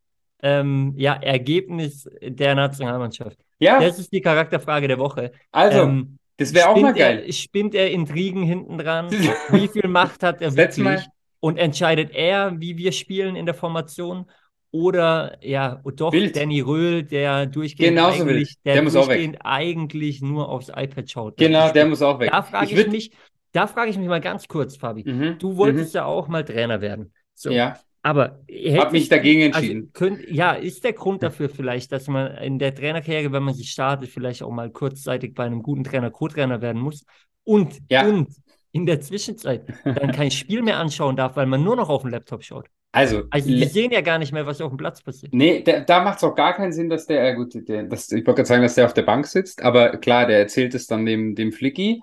ähm, 0.44 0.94
ja, 0.98 1.14
Ergebnis 1.16 2.10
der 2.22 2.56
Nationalmannschaft? 2.56 3.38
Ja, 3.60 3.80
Das 3.80 3.98
ist 4.00 4.12
die 4.14 4.22
Charakterfrage 4.22 4.88
der 4.88 5.00
Woche. 5.00 5.32
also, 5.52 5.82
Ähm, 5.82 6.18
Das 6.38 6.54
wäre 6.54 6.70
auch 6.70 6.80
mal 6.80 6.94
geil. 6.94 7.24
er, 7.26 7.34
spinnt 7.34 7.74
er 7.74 7.90
Intrigen 7.92 8.44
hinten 8.44 8.78
dran? 8.78 9.10
Wie 9.50 9.68
viel 9.68 9.88
Macht 9.88 10.24
hat 10.24 10.42
er 10.42 10.50
mal- 10.52 10.58
wirklich? 10.58 11.06
Und 11.40 11.58
entscheidet 11.58 12.12
er, 12.16 12.60
wie 12.60 12.78
wir 12.78 12.92
spielen 12.92 13.36
in 13.36 13.46
der 13.46 13.54
Formation? 13.54 14.26
Oder 14.72 15.38
ja, 15.42 15.82
doch 15.96 16.12
Wild. 16.12 16.36
Danny 16.36 16.60
Röhl, 16.62 17.04
der 17.04 17.46
durchgehend 17.46 17.96
Genauso 17.96 18.24
eigentlich, 18.24 18.56
der, 18.66 18.74
Der 18.74 18.82
durchgehend 18.84 19.38
eigentlich 19.44 20.22
nur 20.22 20.50
aufs 20.50 20.70
iPad 20.70 21.10
schaut. 21.10 21.38
Genau, 21.38 21.72
der 21.72 21.86
muss 21.86 22.02
auch 22.02 22.20
weg. 22.20 22.32
Da 22.32 22.42
frage 22.42 22.72
ich, 22.74 22.78
würd- 22.78 22.90
mich, 22.92 23.12
da 23.54 23.66
frage 23.68 23.92
ich 23.92 23.98
mich 23.98 24.08
mal 24.08 24.20
ganz 24.20 24.48
kurz, 24.48 24.76
Fabi. 24.76 25.04
Mhm, 25.06 25.38
Du 25.40 25.56
wolltest 25.58 25.94
ja 25.94 26.06
auch 26.06 26.28
mal 26.28 26.44
Trainer 26.44 26.82
werden. 26.82 27.14
So. 27.34 27.50
mhm. 27.50 27.56
Ja, 27.56 27.80
Aber 28.08 28.40
Hab 28.78 28.92
mich 28.92 29.10
dagegen 29.10 29.42
also 29.54 29.60
entschieden. 29.60 29.92
könnt, 29.94 30.28
ja, 30.30 30.54
ist 30.54 30.84
der 30.84 30.94
Grund 30.94 31.24
dafür 31.24 31.50
vielleicht, 31.50 31.92
dass 31.92 32.08
man 32.08 32.36
in 32.38 32.60
der 32.60 32.74
Trainerkarriere, 32.74 33.32
wenn 33.32 33.44
man 33.44 33.54
sich 33.54 33.70
startet, 33.72 34.10
vielleicht 34.10 34.44
auch 34.44 34.52
mal 34.52 34.70
kurzzeitig 34.70 35.34
bei 35.34 35.44
einem 35.46 35.62
guten 35.62 35.84
Trainer 35.84 36.12
Co-Trainer 36.12 36.62
werden 36.62 36.82
muss 36.82 37.06
und, 37.44 37.80
Ja. 37.90 38.08
und 38.08 38.30
in 38.72 38.86
der 38.86 39.02
Zwischenzeit 39.02 39.66
dann 39.94 40.12
kein 40.12 40.32
Spiel 40.32 40.62
mehr 40.62 40.78
anschauen 40.78 41.16
darf, 41.16 41.36
weil 41.36 41.46
man 41.48 41.64
nur 41.64 41.76
noch 41.76 41.90
auf 41.90 42.04
den 42.04 42.12
Laptop 42.12 42.44
schaut. 42.44 42.68
also, 42.92 43.24
Also 43.30 43.50
die 43.50 43.64
sehen 43.66 43.92
ja 43.92 44.02
gar 44.02 44.20
nicht 44.20 44.32
mehr, 44.32 44.46
was 44.46 44.62
auf 44.62 44.70
dem 44.70 44.78
Platz 44.78 45.02
passiert. 45.02 45.34
nee, 45.34 45.62
da, 45.64 45.80
da 45.82 46.02
macht 46.04 46.18
es 46.18 46.24
auch 46.24 46.36
gar 46.36 46.54
keinen 46.56 46.72
Sinn, 46.72 46.90
dass 46.90 47.08
der, 47.08 47.28
äh, 47.30 47.36
gut, 47.36 47.54
der, 47.68 47.84
das, 47.84 48.12
ich 48.12 48.26
wollte 48.26 48.36
gerade 48.36 48.46
sagen, 48.46 48.62
dass 48.64 48.76
der 48.76 48.86
auf 48.86 48.94
der 48.94 49.04
Bank 49.04 49.26
sitzt, 49.28 49.62
aber 49.64 49.98
klar, 49.98 50.28
der 50.28 50.40
erzählt 50.40 50.76
es 50.76 50.88
dann 50.88 51.06
dem, 51.06 51.36
dem 51.36 51.52
Flicky. 51.52 52.02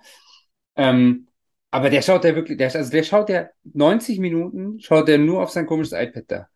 Ähm, 0.77 1.29
aber 1.75 1.91
der 1.91 2.03
schaut 2.03 2.25
ja 2.25 2.35
wirklich, 2.35 2.59
der, 2.59 2.75
also 2.75 2.91
der 2.91 3.03
schaut 3.03 3.29
ja 3.29 3.49
90 3.65 4.19
Minuten, 4.19 4.81
schaut 4.81 5.09
er 5.09 5.19
nur 5.19 5.43
auf 5.43 5.51
sein 5.51 5.67
komisches 5.67 5.93
iPad 5.93 6.25
da. 6.29 6.49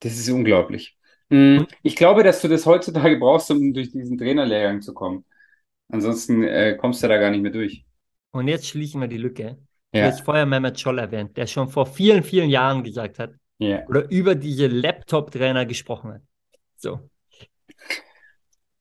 Das 0.00 0.12
ist 0.18 0.28
unglaublich. 0.30 0.96
Und- 1.30 1.66
Ich 1.82 1.96
glaube, 1.96 2.22
dass 2.22 2.40
du 2.42 2.48
das 2.48 2.66
heutzutage 2.66 3.18
brauchst, 3.18 3.50
um 3.50 3.74
durch 3.74 3.90
diesen 3.90 4.16
Trainerlehrgang 4.18 4.80
zu 4.82 4.94
kommen. 4.94 5.24
Ansonsten 5.88 6.42
äh, 6.42 6.76
kommst 6.76 7.02
du 7.02 7.08
da 7.08 7.18
gar 7.18 7.30
nicht 7.30 7.42
mehr 7.42 7.52
durch. 7.52 7.84
Und 8.32 8.48
jetzt 8.48 8.66
schließen 8.68 9.00
wir 9.00 9.08
die 9.08 9.18
Lücke. 9.18 9.58
Du 9.92 9.98
Ja, 9.98 10.06
hast 10.06 10.20
vorher 10.20 10.46
Mehmet 10.46 10.78
Scholl 10.78 10.98
erwähnt, 10.98 11.36
der 11.36 11.46
schon 11.46 11.68
vor 11.68 11.86
vielen, 11.86 12.22
vielen 12.22 12.50
Jahren 12.50 12.82
gesagt 12.84 13.18
hat, 13.18 13.34
ja. 13.58 13.86
oder 13.88 14.10
über 14.10 14.34
diese 14.34 14.66
Laptop-Trainer 14.66 15.64
gesprochen 15.66 16.12
hat. 16.14 16.22
So. 16.76 17.08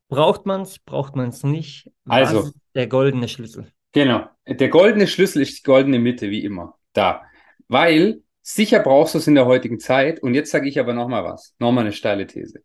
Braucht 0.07 0.45
man 0.45 0.62
es, 0.62 0.79
braucht 0.79 1.15
man 1.15 1.29
es 1.29 1.43
nicht? 1.43 1.91
Was 2.05 2.29
Also. 2.29 2.39
ist 2.50 2.55
der 2.75 2.88
goldene 2.88 3.27
Schlüssel? 3.27 3.72
Genau. 3.95 4.27
Der 4.45 4.67
goldene 4.67 5.07
Schlüssel 5.07 5.41
ist 5.41 5.59
die 5.59 5.63
goldene 5.63 5.99
Mitte, 5.99 6.29
wie 6.29 6.43
immer. 6.43 6.77
Da. 6.91 7.23
Weil 7.69 8.21
sicher 8.41 8.79
brauchst 8.79 9.13
du 9.13 9.19
es 9.19 9.27
in 9.27 9.35
der 9.35 9.45
heutigen 9.45 9.79
Zeit. 9.79 10.21
Und 10.21 10.33
jetzt 10.33 10.51
sage 10.51 10.67
ich 10.67 10.81
aber 10.81 10.93
nochmal 10.93 11.23
was. 11.23 11.55
Nochmal 11.59 11.85
eine 11.85 11.93
steile 11.93 12.27
These. 12.27 12.61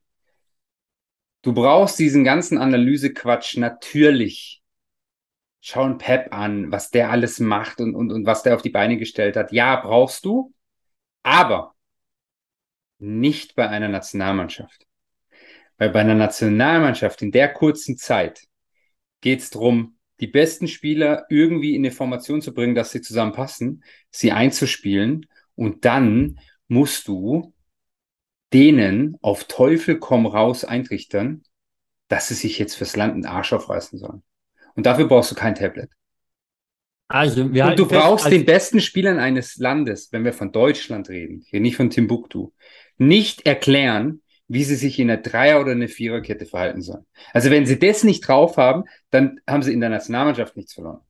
Du 1.43 1.55
brauchst 1.55 2.01
diesen 2.01 2.25
ganzen 2.25 2.59
Analysequatsch 2.59 3.59
natürlich. 3.59 4.61
Schau 5.61 5.85
einen 5.85 5.99
Pep 5.99 6.35
an, 6.35 6.73
was 6.73 6.91
der 6.91 7.11
alles 7.11 7.39
macht 7.39 7.81
und, 7.81 7.95
und, 7.95 8.11
und 8.11 8.27
was 8.27 8.43
der 8.43 8.57
auf 8.57 8.63
die 8.63 8.71
Beine 8.71 8.97
gestellt 8.97 9.37
hat. 9.37 9.53
Ja, 9.53 9.77
brauchst 9.77 10.25
du. 10.25 10.53
Aber 11.23 11.77
nicht 12.99 13.55
bei 13.55 13.69
einer 13.69 13.89
Nationalmannschaft. 13.89 14.85
Weil 15.79 15.91
bei 15.91 16.01
einer 16.01 16.17
Nationalmannschaft 16.17 17.23
in 17.23 17.31
der 17.31 17.53
kurzen 17.53 17.97
Zeit 17.97 18.49
geht 19.21 19.39
es 19.39 19.51
darum, 19.51 19.97
die 20.21 20.27
besten 20.27 20.69
Spieler 20.69 21.27
irgendwie 21.31 21.75
in 21.75 21.83
eine 21.85 21.93
Formation 21.93 22.43
zu 22.43 22.53
bringen, 22.55 22.75
dass 22.75 22.93
sie 22.93 23.01
zusammenpassen, 23.01 23.83
sie 24.11 24.33
einzuspielen 24.33 25.27
und 25.55 25.85
dann 25.85 26.39
musst 26.69 27.09
du 27.09 27.55
denen 28.53 29.17
auf 29.23 29.45
Teufel 29.45 29.99
komm 29.99 30.27
raus 30.27 30.65
eintrichtern, 30.65 31.43
dass 32.09 32.29
sie 32.29 32.35
sich 32.35 32.59
jetzt 32.59 32.75
fürs 32.75 32.97
Land 32.97 33.15
einen 33.15 33.27
Arsch 33.27 33.53
aufreißen 33.53 33.99
sollen. 33.99 34.23
Und 34.75 34.87
dafür 34.87 35.07
brauchst 35.07 35.31
du 35.31 35.35
kein 35.35 35.55
Tablet. 35.55 35.91
Also, 37.09 37.53
wir 37.53 37.67
Und 37.67 37.79
du 37.79 37.87
brauchst 37.87 38.27
als- 38.27 38.35
den 38.35 38.45
besten 38.45 38.81
Spielern 38.81 39.19
eines 39.19 39.57
Landes, 39.57 40.13
wenn 40.13 40.25
wir 40.25 40.33
von 40.33 40.53
Deutschland 40.53 41.09
reden, 41.09 41.43
hier 41.45 41.61
nicht 41.61 41.77
von 41.77 41.91
Timbuktu, 41.91 42.53
nicht 42.99 43.47
erklären, 43.47 44.23
wie 44.53 44.65
sie 44.65 44.75
sich 44.75 44.99
in 44.99 45.09
einer 45.11 45.23
Dreier- 45.23 45.61
oder 45.61 45.71
einer 45.73 45.87
Viererkette 45.89 46.45
verhalten 46.45 46.83
sollen. 46.83 47.07
Also 47.33 47.51
wenn 47.51 47.67
sie 47.67 47.79
das 47.79 48.03
nicht 48.03 48.27
drauf 48.27 48.57
haben, 48.57 48.83
dann 49.11 49.39
haben 49.49 49.63
sie 49.63 49.73
in 49.73 49.81
der 49.81 49.91
Nationalmannschaft 49.91 50.57
nichts 50.57 50.75
verloren. 50.75 51.01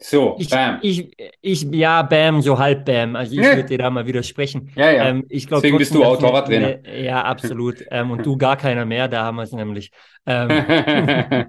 So, 0.00 0.36
Ich, 0.38 0.48
bam. 0.50 0.78
ich, 0.82 1.12
ich, 1.40 1.62
ja, 1.70 2.02
Bam, 2.02 2.40
so 2.42 2.58
halb 2.58 2.84
Bam. 2.84 3.14
Also 3.16 3.32
ich 3.34 3.38
Ja. 3.38 3.54
würde 3.56 3.64
dir 3.68 3.78
da 3.78 3.90
mal 3.90 4.06
widersprechen. 4.06 4.70
Ja, 4.74 4.90
ja. 4.90 5.08
Ähm, 5.08 5.24
ich 5.28 5.46
glaub 5.46 5.60
Deswegen 5.60 5.78
bist 5.78 5.94
du 5.94 6.00
Torwarttrainer. 6.00 6.78
Nee, 6.84 7.04
ja, 7.04 7.22
absolut. 7.22 7.84
ähm, 7.90 8.10
und 8.12 8.24
du 8.26 8.36
gar 8.36 8.56
keiner 8.56 8.84
mehr, 8.84 9.06
da 9.08 9.24
haben 9.24 9.36
wir 9.36 9.42
es 9.44 9.52
nämlich. 9.52 9.90
Ähm, 10.26 10.48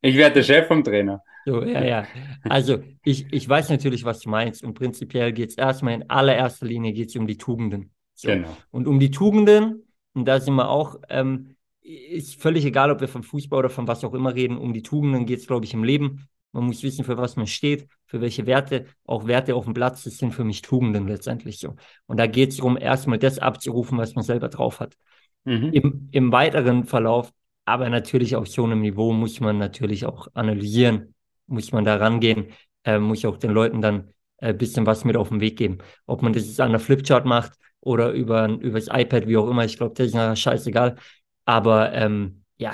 ich 0.00 0.16
werde 0.16 0.34
der 0.34 0.42
Chef 0.44 0.66
vom 0.68 0.84
Trainer. 0.84 1.22
so, 1.44 1.64
ja, 1.64 1.84
ja. 1.84 2.06
Also 2.48 2.78
ich, 3.04 3.26
ich 3.32 3.48
weiß 3.48 3.68
natürlich, 3.70 4.04
was 4.04 4.20
du 4.20 4.30
meinst. 4.30 4.62
Und 4.62 4.74
prinzipiell 4.74 5.32
geht 5.32 5.50
es 5.50 5.56
erstmal 5.56 5.94
in 5.94 6.08
allererster 6.08 6.66
Linie 6.66 6.92
geht's 6.92 7.16
um 7.16 7.26
die 7.26 7.36
Tugenden. 7.38 7.90
So. 8.14 8.28
Genau. 8.28 8.56
Und 8.70 8.86
um 8.86 9.00
die 9.00 9.10
Tugenden, 9.10 9.87
und 10.18 10.24
da 10.24 10.40
sind 10.40 10.56
wir 10.56 10.68
auch, 10.68 10.96
ähm, 11.08 11.54
ist 11.80 12.42
völlig 12.42 12.64
egal, 12.64 12.90
ob 12.90 13.00
wir 13.00 13.06
vom 13.06 13.22
Fußball 13.22 13.60
oder 13.60 13.70
von 13.70 13.86
was 13.86 14.04
auch 14.04 14.14
immer 14.14 14.34
reden, 14.34 14.58
um 14.58 14.72
die 14.72 14.82
Tugenden 14.82 15.26
geht 15.26 15.38
es, 15.38 15.46
glaube 15.46 15.64
ich, 15.64 15.74
im 15.74 15.84
Leben. 15.84 16.28
Man 16.50 16.64
muss 16.64 16.82
wissen, 16.82 17.04
für 17.04 17.16
was 17.16 17.36
man 17.36 17.46
steht, 17.46 17.88
für 18.06 18.20
welche 18.20 18.46
Werte, 18.46 18.86
auch 19.04 19.28
Werte 19.28 19.54
auf 19.54 19.64
dem 19.64 19.74
Platz, 19.74 20.02
das 20.02 20.18
sind 20.18 20.32
für 20.32 20.42
mich 20.42 20.60
Tugenden 20.60 21.06
letztendlich 21.06 21.60
so. 21.60 21.76
Und 22.06 22.18
da 22.18 22.26
geht 22.26 22.50
es 22.50 22.56
darum, 22.56 22.76
erstmal 22.76 23.18
das 23.18 23.38
abzurufen, 23.38 23.96
was 23.96 24.16
man 24.16 24.24
selber 24.24 24.48
drauf 24.48 24.80
hat. 24.80 24.96
Mhm. 25.44 25.70
Im, 25.72 26.08
Im 26.10 26.32
weiteren 26.32 26.84
Verlauf, 26.84 27.32
aber 27.64 27.88
natürlich 27.90 28.34
auf 28.34 28.48
so 28.48 28.64
einem 28.64 28.80
Niveau, 28.80 29.12
muss 29.12 29.38
man 29.38 29.58
natürlich 29.58 30.04
auch 30.04 30.26
analysieren, 30.34 31.14
muss 31.46 31.70
man 31.70 31.84
da 31.84 31.96
rangehen, 31.96 32.46
äh, 32.82 32.98
muss 32.98 33.24
auch 33.24 33.36
den 33.36 33.52
Leuten 33.52 33.80
dann 33.80 34.12
ein 34.38 34.58
bisschen 34.58 34.84
was 34.84 35.04
mit 35.04 35.16
auf 35.16 35.28
den 35.28 35.40
Weg 35.40 35.56
geben. 35.56 35.78
Ob 36.06 36.22
man 36.22 36.32
das 36.32 36.46
jetzt 36.46 36.60
an 36.60 36.72
der 36.72 36.80
Flipchart 36.80 37.24
macht 37.24 37.52
oder 37.80 38.10
über, 38.12 38.48
über 38.48 38.78
das 38.78 38.88
iPad, 38.90 39.26
wie 39.28 39.36
auch 39.36 39.48
immer, 39.48 39.64
ich 39.64 39.76
glaube, 39.76 39.94
das 39.94 40.08
ist 40.08 40.14
ja 40.14 40.34
scheißegal. 40.36 40.96
Aber 41.44 41.92
ähm, 41.92 42.44
ja, 42.58 42.72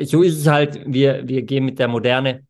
so 0.00 0.22
ist 0.22 0.38
es 0.38 0.46
halt, 0.46 0.80
wir, 0.86 1.26
wir 1.28 1.42
gehen 1.42 1.64
mit 1.64 1.78
der 1.78 1.88
Moderne. 1.88 2.46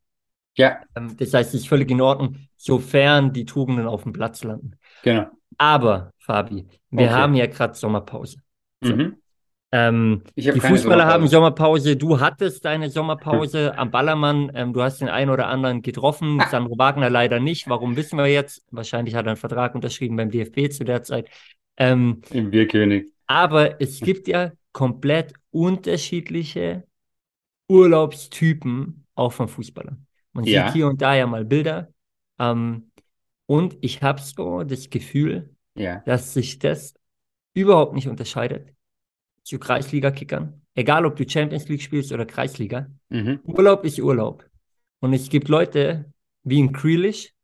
Ja, 0.56 0.80
Ähm, 0.94 1.16
das 1.16 1.32
heißt, 1.34 1.54
es 1.54 1.62
ist 1.62 1.68
völlig 1.68 1.90
in 1.90 2.00
Ordnung, 2.00 2.36
sofern 2.56 3.32
die 3.32 3.44
Tugenden 3.44 3.86
auf 3.86 4.02
dem 4.04 4.12
Platz 4.12 4.44
landen. 4.44 4.72
genau. 5.02 5.26
Aber, 5.58 6.12
Fabi, 6.18 6.66
wir 6.90 7.06
Okay. 7.06 7.14
haben 7.14 7.34
ja 7.34 7.46
gerade 7.46 7.74
Sommerpause. 7.74 8.38
So. 8.82 8.96
Mhm. 8.96 9.16
Ähm, 9.70 10.22
die 10.36 10.60
Fußballer 10.60 11.06
haben 11.06 11.26
Sommerpause. 11.28 11.90
Sommerpause. 11.92 11.96
Du 11.96 12.20
hattest 12.20 12.64
deine 12.64 12.90
Sommerpause 12.90 13.76
am 13.78 13.90
Ballermann. 13.90 14.50
Ähm, 14.54 14.72
du 14.72 14.82
hast 14.82 15.00
den 15.00 15.08
einen 15.08 15.30
oder 15.30 15.46
anderen 15.46 15.80
getroffen. 15.82 16.40
Ah. 16.40 16.48
Sandro 16.50 16.76
Wagner 16.78 17.08
leider 17.10 17.40
nicht. 17.40 17.68
Warum 17.68 17.96
wissen 17.96 18.18
wir 18.18 18.26
jetzt? 18.26 18.62
Wahrscheinlich 18.70 19.14
hat 19.14 19.26
er 19.26 19.30
einen 19.32 19.36
Vertrag 19.36 19.74
unterschrieben 19.74 20.16
beim 20.16 20.30
DFB 20.30 20.70
zu 20.70 20.84
der 20.84 21.02
Zeit. 21.02 21.28
Ähm, 21.76 22.22
Im 22.30 22.50
Bierkönig. 22.50 23.06
aber 23.26 23.80
es 23.80 24.00
gibt 24.00 24.28
ja 24.28 24.52
komplett 24.72 25.32
unterschiedliche 25.50 26.84
Urlaubstypen 27.68 29.06
auch 29.14 29.32
von 29.32 29.48
Fußballern. 29.48 30.06
Man 30.32 30.44
Ja. 30.44 30.66
sieht 30.66 30.74
hier 30.74 30.88
und 30.88 31.00
da 31.02 31.14
ja 31.14 31.26
mal 31.26 31.44
Bilder. 31.44 31.92
Ähm, 32.38 32.90
und 33.46 33.76
ich 33.80 34.02
habe 34.02 34.20
so 34.20 34.62
das 34.62 34.90
Gefühl, 34.90 35.54
Ja. 35.74 36.00
dass 36.06 36.34
sich 36.34 36.58
das 36.58 36.94
überhaupt 37.54 37.94
nicht 37.94 38.08
unterscheidet 38.08 38.70
zu 39.42 39.58
Kreisliga-Kickern. 39.58 40.62
Egal, 40.74 41.04
ob 41.04 41.16
du 41.16 41.28
Champions 41.28 41.68
League 41.68 41.82
spielst 41.82 42.12
oder 42.12 42.24
Kreisliga. 42.24 42.86
Mhm. 43.10 43.40
Urlaub 43.44 43.84
ist 43.84 43.98
Urlaub. 43.98 44.48
Und 45.00 45.12
es 45.12 45.28
gibt 45.28 45.48
Leute 45.48 46.12
wie 46.44 46.58
in 46.60 46.72
Grealish, 46.72 47.34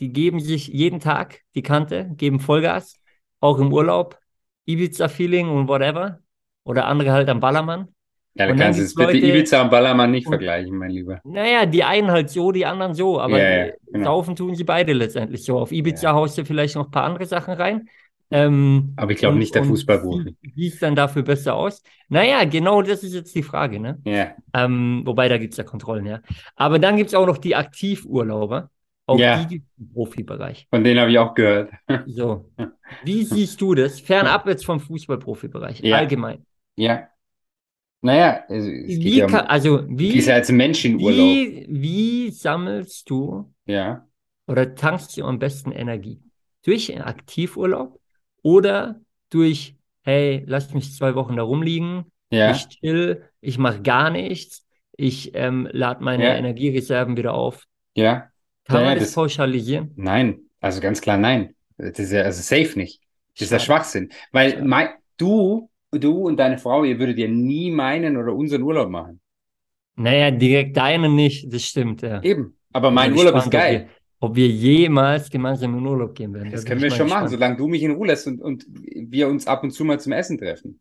die 0.00 0.12
geben 0.12 0.40
sich 0.40 0.68
jeden 0.68 1.00
Tag 1.00 1.40
die 1.54 1.62
Kante, 1.62 2.10
geben 2.16 2.40
Vollgas, 2.40 2.99
auch 3.40 3.58
im 3.58 3.72
Urlaub, 3.72 4.18
Ibiza-Feeling 4.66 5.48
und 5.48 5.68
whatever. 5.68 6.20
Oder 6.64 6.86
andere 6.86 7.12
halt 7.12 7.28
am 7.28 7.40
Ballermann. 7.40 7.88
Ja, 8.34 8.46
dann 8.46 8.56
kannst 8.58 8.78
du 8.78 8.82
jetzt 8.84 8.94
bitte 8.94 9.16
Ibiza 9.16 9.62
und 9.62 9.70
Ballermann 9.70 10.12
nicht 10.12 10.26
und- 10.26 10.32
vergleichen, 10.32 10.76
mein 10.76 10.90
Lieber. 10.90 11.20
Naja, 11.24 11.66
die 11.66 11.82
einen 11.82 12.10
halt 12.10 12.30
so, 12.30 12.52
die 12.52 12.64
anderen 12.64 12.94
so, 12.94 13.20
aber 13.20 13.38
Ja, 13.38 13.66
ja, 13.66 13.72
genau. 13.92 14.04
saufen 14.04 14.36
tun 14.36 14.54
sie 14.54 14.62
beide 14.64 14.92
letztendlich 14.92 15.42
so. 15.44 15.58
Auf 15.58 15.72
Ibiza 15.72 16.08
Ja. 16.10 16.14
haust 16.14 16.38
du 16.38 16.44
vielleicht 16.44 16.76
noch 16.76 16.84
ein 16.86 16.90
paar 16.92 17.04
andere 17.04 17.26
Sachen 17.26 17.54
rein. 17.54 17.88
Ähm, 18.32 18.92
Aber 18.96 19.10
ich 19.10 19.18
glaube 19.18 19.36
nicht 19.38 19.52
der 19.56 19.64
Fußballprofi. 19.64 20.36
Wie 20.40 20.52
wie 20.54 20.68
es 20.68 20.78
dann 20.78 20.94
dafür 20.94 21.22
besser 21.22 21.56
aus? 21.56 21.82
Naja, 22.08 22.44
genau 22.44 22.80
das 22.82 23.02
ist 23.02 23.14
jetzt 23.14 23.34
die 23.34 23.42
Frage, 23.42 23.80
ne? 23.80 23.98
Ja. 24.04 24.28
Ähm, 24.54 25.02
wobei, 25.04 25.28
da 25.28 25.36
gibt 25.36 25.54
es 25.54 25.56
ja 25.56 25.64
Kontrollen, 25.64 26.06
ja. 26.06 26.20
Aber 26.54 26.78
dann 26.78 26.96
gibt 26.96 27.08
es 27.08 27.14
auch 27.16 27.26
noch 27.26 27.38
die 27.38 27.56
Aktivurlauber. 27.56 28.70
Auch 29.10 29.18
Ja. 29.18 29.44
die 29.44 29.62
im 29.78 29.92
Profibereich. 29.92 30.66
Von 30.70 30.84
denen 30.84 31.00
habe 31.00 31.10
ich 31.10 31.18
auch 31.18 31.34
gehört. 31.34 31.70
So. 32.06 32.50
Wie 33.04 33.24
siehst 33.24 33.60
du 33.60 33.74
das? 33.74 34.00
Fernab 34.00 34.46
jetzt 34.46 34.64
vom 34.64 34.80
Fußballprofibereich, 34.80 35.80
Ja. 35.80 35.96
allgemein. 35.98 36.44
Ja. 36.76 37.08
Naja, 38.02 38.44
also 38.48 38.68
es 38.70 38.88
Wie 38.98 39.18
ja 39.18 39.26
um, 39.26 39.30
kann, 39.30 39.46
also, 39.46 39.84
wie, 39.88 40.18
ja 40.18 40.34
als 40.34 40.50
Mensch 40.50 40.84
in 40.86 40.94
Urlaub. 41.00 41.18
wie, 41.18 41.66
wie 41.68 42.30
sammelst 42.30 43.10
du 43.10 43.52
Ja. 43.66 44.06
oder 44.46 44.74
tankst 44.74 45.16
du 45.16 45.24
am 45.24 45.38
besten 45.38 45.70
Energie? 45.72 46.20
Durch 46.64 46.90
einen 46.92 47.02
Aktivurlaub 47.02 48.00
oder 48.42 49.00
durch, 49.28 49.76
hey, 50.02 50.42
lass 50.46 50.72
mich 50.72 50.94
zwei 50.94 51.14
Wochen 51.14 51.36
da 51.36 51.42
rumliegen, 51.42 52.06
Ja. 52.30 52.52
ich 52.52 52.68
chill, 52.68 53.22
ich 53.42 53.58
mache 53.58 53.82
gar 53.82 54.08
nichts, 54.10 54.66
ich 54.96 55.32
ähm, 55.34 55.68
lade 55.70 56.02
meine. 56.02 56.36
Energiereserven 56.38 57.16
wieder 57.18 57.34
auf. 57.34 57.66
Ja. 57.94 58.29
Kann 58.70 58.80
Ja, 58.82 58.86
man 58.90 58.94
das 58.98 59.04
das- 59.08 59.14
pauschalisieren? 59.14 59.90
Nein, 59.96 60.38
also 60.60 60.80
ganz 60.80 61.00
klar 61.00 61.16
nein. 61.18 61.54
Das 61.78 61.98
ist 61.98 62.12
ja 62.12 62.22
also 62.22 62.42
safe 62.42 62.78
nicht. 62.78 63.00
Das 63.34 63.42
ist 63.46 63.52
ja. 63.52 63.58
Schwachsinn. 63.58 64.10
Weil 64.32 64.50
Schade. 64.52 64.64
mei- 64.64 64.90
du, 65.16 65.70
du 65.90 66.12
und 66.26 66.36
deine 66.38 66.58
Frau, 66.58 66.84
ihr 66.84 66.98
würdet 66.98 67.18
ja 67.18 67.28
nie 67.28 67.70
meinen 67.70 68.16
oder 68.16 68.34
unseren 68.34 68.62
Urlaub 68.62 68.90
machen. 68.90 69.20
Naja, 69.96 70.30
direkt 70.30 70.76
deinen 70.76 71.14
nicht, 71.14 71.52
das 71.52 71.62
stimmt, 71.64 72.02
ja. 72.02 72.22
Eben. 72.22 72.56
Aber 72.72 72.90
mein 72.90 73.12
Urlaub 73.12 73.34
ist 73.36 73.44
gespannt, 73.44 73.46
ob 73.46 73.52
geil. 73.52 73.80
wir, 74.20 74.28
ob 74.28 74.36
wir 74.36 74.46
jemals 74.48 75.30
gemeinsam 75.30 75.76
in 75.78 75.84
Urlaub 75.86 76.14
gehen 76.14 76.32
werden. 76.32 76.50
Da 76.50 76.52
Das 76.52 76.64
bin 76.64 76.70
können 76.70 76.82
wir 76.82 76.90
schon 76.90 77.08
machen, 77.08 77.24
gespannt. 77.24 77.30
solange 77.30 77.56
du 77.56 77.66
mich 77.68 77.82
in 77.82 77.90
Ruhe 77.92 78.06
lässt 78.06 78.26
und, 78.26 78.40
und 78.40 78.64
wir 78.70 79.28
uns 79.28 79.46
ab 79.46 79.62
und 79.64 79.72
zu 79.72 79.84
mal 79.84 79.98
zum 80.00 80.12
Essen 80.12 80.38
treffen. 80.38 80.80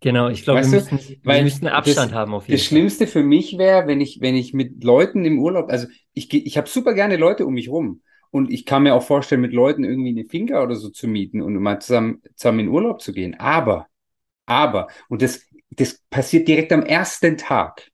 Genau, 0.00 0.28
ich 0.28 0.42
glaube, 0.44 0.62
wir 0.62 0.68
müssen, 0.68 0.98
wir 1.22 1.42
müssen 1.42 1.66
Abstand 1.66 2.12
das- 2.12 2.18
haben 2.18 2.34
auf 2.34 2.48
jeden 2.48 2.60
Das 2.60 2.68
Fall. 2.68 2.68
Schlimmste 2.68 3.06
für 3.06 3.22
mich 3.22 3.58
wäre, 3.58 3.86
wenn 3.86 4.00
ich, 4.00 4.20
wenn 4.20 4.34
ich 4.34 4.54
mit 4.54 4.82
Leuten 4.82 5.24
im 5.24 5.38
Urlaub, 5.38 5.70
also 5.70 5.86
ich, 6.14 6.32
ich 6.32 6.56
habe 6.56 6.68
super 6.68 6.94
gerne 6.94 7.16
Leute 7.16 7.46
um 7.46 7.54
mich 7.54 7.68
rum. 7.68 8.02
Und 8.32 8.50
ich 8.50 8.64
kann 8.64 8.84
mir 8.84 8.94
auch 8.94 9.02
vorstellen, 9.02 9.40
mit 9.40 9.52
Leuten 9.52 9.84
irgendwie 9.84 10.10
eine 10.10 10.24
Finca 10.24 10.62
oder 10.62 10.76
so 10.76 10.88
zu 10.90 11.08
mieten 11.08 11.42
und 11.42 11.54
mal 11.56 11.80
zusammen, 11.80 12.22
zusammen 12.36 12.60
in 12.60 12.68
Urlaub 12.68 13.02
zu 13.02 13.12
gehen. 13.12 13.34
Aber, 13.38 13.88
aber, 14.46 14.88
und 15.08 15.22
das, 15.22 15.42
das 15.70 16.00
passiert 16.10 16.48
direkt 16.48 16.72
am 16.72 16.82
ersten 16.82 17.36
Tag, 17.38 17.90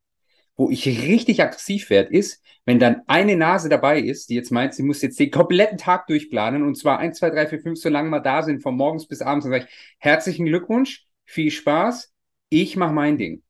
wo 0.57 0.71
ich 0.71 0.87
richtig 0.87 1.43
aggressiv 1.43 1.91
werde, 1.91 2.11
ist, 2.13 2.43
wenn 2.65 2.79
dann 2.79 3.03
eine 3.07 3.37
Nase 3.37 3.69
dabei 3.69 4.01
ist, 4.01 4.31
die 4.31 4.35
jetzt 4.35 4.51
meint, 4.51 4.75
sie 4.75 4.83
muss 4.83 5.03
jetzt 5.03 5.21
den 5.21 5.31
kompletten 5.31 5.79
Tag 5.79 6.07
durchplanen 6.09 6.63
und 6.65 6.77
zwar 6.77 6.99
eins, 6.99 7.19
zwei, 7.19 7.31
drei, 7.31 7.47
vier, 7.47 7.61
fünf, 7.61 7.79
so 7.79 7.89
lange 7.89 8.11
wir 8.11 8.21
da 8.21 8.43
sind, 8.43 8.63
von 8.63 8.77
morgens 8.77 9.07
bis 9.07 9.23
abends, 9.23 9.45
dann 9.45 9.53
sage 9.53 9.67
ich, 9.69 9.95
herzlichen 9.99 10.47
Glückwunsch, 10.47 11.06
viel 11.27 11.51
Spaß, 11.51 12.13
ich 12.51 12.77
mache 12.77 12.93
mein 12.95 13.19
Ding. 13.19 13.43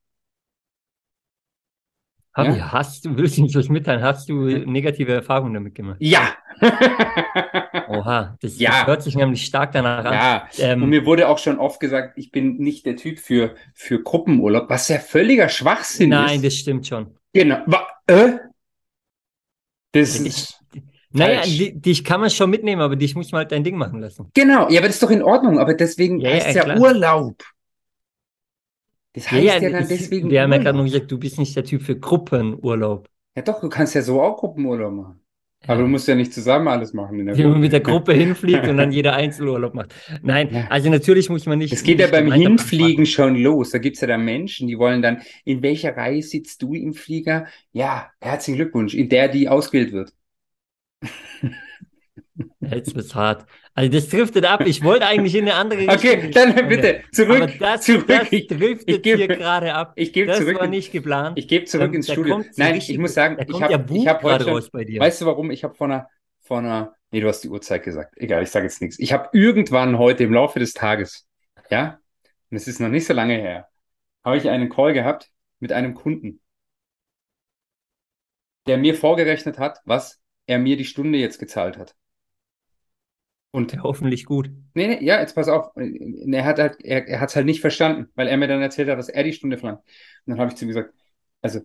Fabi, 2.35 2.59
Ja? 2.59 2.73
hast 2.73 3.05
du, 3.07 3.17
willst 3.17 3.39
du 3.39 3.43
uns 3.43 3.55
was 3.55 3.69
mitteilen? 3.69 4.03
Hast 4.03 4.29
du 4.29 4.35
negative 4.67 5.13
Erfahrungen 5.13 5.55
damit 5.55 5.75
gemacht? 5.75 5.97
Ja. 6.01 6.37
Oha, 7.89 8.37
das, 8.41 8.59
Ja. 8.59 8.71
das 8.71 8.87
hört 8.87 9.03
sich 9.03 9.15
nämlich 9.17 9.45
stark 9.45 9.73
danach 9.73 10.05
an. 10.05 10.13
Ja. 10.13 10.49
Ähm, 10.59 10.83
Und 10.83 10.91
mir 10.91 11.07
wurde 11.07 11.29
auch 11.29 11.39
schon 11.39 11.59
oft 11.59 11.81
gesagt, 11.81 12.19
ich 12.19 12.31
bin 12.33 12.57
nicht 12.59 12.85
der 12.85 12.97
Typ 12.97 13.19
für, 13.21 13.55
für 13.75 14.03
Gruppenurlaub, 14.03 14.69
was 14.69 14.89
ja 14.89 14.99
völliger 14.99 15.49
Schwachsinn 15.49 16.11
nein, 16.11 16.37
ist. 16.37 16.45
das 16.45 16.55
stimmt 16.57 16.87
schon. 16.87 17.15
Genau. 17.33 17.59
Wa 17.67 17.87
äh? 18.07 18.33
Das 19.93 20.19
Ja, 20.19 20.27
ist. 20.27 20.61
Naja, 21.13 21.43
dich 21.47 22.05
kann 22.05 22.21
man 22.21 22.29
schon 22.31 22.51
mitnehmen, 22.51 22.83
aber 22.83 22.97
dich 22.97 23.15
muss 23.15 23.33
man 23.33 23.41
halt 23.41 23.53
dein 23.53 23.65
Ding 23.65 23.77
machen 23.77 24.01
lassen. 24.01 24.31
Genau. 24.35 24.69
Ja, 24.69 24.81
aber 24.81 24.89
das 24.89 24.97
ist 24.97 25.03
doch 25.03 25.11
in 25.11 25.23
Ordnung. 25.23 25.59
Aber 25.59 25.73
deswegen 25.75 26.21
Ja, 26.21 26.31
heißt 26.31 26.55
ja, 26.55 26.63
es 26.63 26.69
ja. 26.69 26.77
Urlaub. 26.79 27.43
Das 29.17 29.31
heißt 29.33 29.45
ja, 29.45 29.59
dann 29.71 29.83
ich- 29.83 29.89
deswegen 29.89 30.31
wir 30.31 30.43
haben 30.43 30.53
ja 30.53 30.59
gerade 30.59 30.77
nur 30.77 30.85
gesagt, 30.85 31.11
du 31.11 31.19
bist 31.19 31.39
nicht 31.39 31.57
der 31.57 31.65
Typ 31.65 31.83
für 31.83 31.99
Gruppenurlaub. 31.99 33.09
Ja, 33.37 33.43
doch, 33.43 33.61
du 33.61 33.69
kannst 33.69 33.95
ja 33.95 34.03
so 34.03 34.23
auch 34.23 34.37
Gruppenurlaub 34.37 34.93
machen. 34.93 35.21
Aber 35.67 35.83
du 35.83 35.89
musst 35.89 36.07
ja 36.07 36.15
nicht 36.15 36.33
zusammen 36.33 36.69
alles 36.69 36.93
machen 36.93 37.19
in 37.19 37.27
der 37.27 37.37
Wie 37.37 37.43
man 37.45 37.59
mit 37.59 37.73
der 37.73 37.81
Gruppe 37.81 38.13
hinfliegt 38.15 38.69
und 38.69 38.77
dann 38.77 38.93
jeder 38.93 39.15
Einzelurlaub 39.15 39.75
macht. 39.75 39.95
Nein, 40.23 40.51
Ja. 40.53 40.67
also 40.69 40.91
natürlich 40.91 41.29
muss 41.29 41.47
man 41.47 41.59
nicht. 41.59 41.73
Es 41.73 41.83
geht 41.83 41.99
ja 41.99 42.07
nicht 42.07 42.13
beim 42.13 42.25
gemeinsam 42.27 42.49
Hinfliegen 42.59 43.07
schon 43.07 43.35
los. 43.37 43.71
Da 43.71 43.79
gibt's 43.79 44.01
ja 44.01 44.07
dann 44.07 44.25
Menschen, 44.25 44.69
die 44.69 44.79
wollen 44.79 45.03
dann, 45.03 45.23
in 45.45 45.63
welcher 45.63 45.97
Reihe 45.97 46.23
sitzt 46.23 46.63
du 46.63 46.75
im 46.75 46.95
Flieger? 46.95 47.47
Ja, 47.73 48.11
herzlichen 48.21 48.59
Glückwunsch, 48.59 48.95
in 48.95 49.09
der 49.09 49.29
die 49.29 49.49
ausgewählt 49.49 49.93
wird. 49.93 50.13
Jetzt 52.61 52.95
wird's 52.95 53.15
hart. 53.15 53.47
Also 53.79 53.93
das 53.93 54.09
driftet 54.09 54.45
ab. 54.47 54.67
Ich 54.67 54.83
wollte 54.83 55.07
eigentlich 55.07 55.35
in 55.35 55.43
eine 55.43 55.55
andere 55.55 55.81
Richtung. 55.93 55.97
Okay, 55.97 56.31
dann 56.31 56.55
bitte 56.69 57.01
Aber 57.05 57.13
zurück, 57.13 57.53
das, 57.61 57.83
zurück. 57.83 58.07
das 58.09 58.33
Ich, 58.33 58.47
driftet 58.47 58.89
ich 58.89 59.03
gebe- 59.03 59.19
hier 59.19 59.29
gerade 59.29 59.75
ab. 59.75 59.93
ich 59.97 60.13
gebe 60.15 60.29
Das 60.29 60.39
zurück, 60.39 60.59
war 60.59 60.67
nicht 60.67 60.93
geplant. 60.93 61.39
ich 61.39 61.47
gebe 61.47 61.67
zurück 61.67 61.89
Ähm, 61.89 61.95
ins 61.95 62.07
da 62.07 62.15
Studio. 62.15 62.43
Nein, 62.57 62.73
richtig- 62.75 62.95
ich 62.95 62.99
muss 62.99 63.13
sagen, 63.13 63.37
da 63.37 63.45
ich 63.47 63.61
habe, 63.63 63.73
ja 63.73 63.85
ich 64.01 64.09
habe 64.09 64.23
heute 64.23 64.47
raus 64.47 64.71
bei 64.71 64.85
dir. 64.85 64.99
weißt 65.01 65.21
du 65.21 65.27
warum? 65.27 65.51
Ich 65.51 65.63
habe 65.63 65.75
vor 65.75 65.89
einer, 65.89 66.09
vor 66.41 66.59
einer, 66.59 66.95
nee, 67.11 67.21
du 67.21 67.29
hast 67.29 67.43
die 67.43 67.49
Uhrzeit 67.51 67.83
gesagt. 67.83 68.17
Egal, 68.17 68.43
ich 68.43 68.51
sage 68.51 68.65
jetzt 68.65 68.81
nichts. 68.81 68.99
Ich 68.99 69.13
habe 69.13 69.29
irgendwann 69.33 69.99
heute 69.99 70.25
im 70.25 70.33
Laufe 70.33 70.59
des 70.59 70.73
Tages, 70.73 71.27
ja, 71.71 71.99
und 72.51 72.57
es 72.57 72.67
ist 72.69 72.81
noch 72.81 72.89
nicht 72.89 73.07
so 73.07 73.13
lange 73.13 73.35
her, 73.35 73.69
habe 74.25 74.39
ich 74.39 74.49
einen 74.49 74.71
Call 74.71 74.95
gehabt 74.95 75.29
mit 75.61 75.73
einem 75.73 75.93
Kunden, 75.95 76.41
der 78.67 78.79
mir 78.79 78.95
vorgerechnet 78.95 79.59
hat, 79.59 79.81
was 79.85 80.19
er 80.47 80.59
mir 80.59 80.77
die 80.79 80.85
Stunde 80.87 81.19
jetzt 81.19 81.39
gezahlt 81.39 81.77
hat. 81.77 81.95
Und 83.57 83.73
Ja, 83.73 83.83
hoffentlich 83.85 84.27
gut. 84.27 84.51
Nee, 84.75 84.87
nee, 84.87 85.03
ja, 85.03 85.19
jetzt 85.19 85.35
pass 85.35 85.49
auf. 85.49 85.71
Er 85.77 86.45
hat 86.45 86.59
halt, 86.59 86.77
er, 86.85 87.09
er 87.09 87.21
hat 87.21 87.31
es 87.31 87.37
halt 87.37 87.47
nicht 87.47 87.63
verstanden, 87.63 88.11
weil 88.15 88.29
er 88.29 88.37
mir 88.37 88.49
dann 88.49 88.61
erzählt 88.61 88.91
hat, 88.91 88.99
dass 88.99 89.09
er 89.09 89.25
die 89.25 89.33
Stunde 89.33 89.57
verlangt. 89.57 89.81
Und 89.81 90.33
dann 90.33 90.39
habe 90.39 90.51
ich 90.51 90.59
zu 90.59 90.67
ihm 90.67 90.69
gesagt, 90.69 90.93
also 91.41 91.61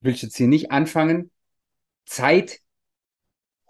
willst 0.00 0.22
du 0.22 0.26
jetzt 0.26 0.36
hier 0.36 0.48
nicht 0.48 0.72
anfangen, 0.72 1.30
Zeit 2.04 2.62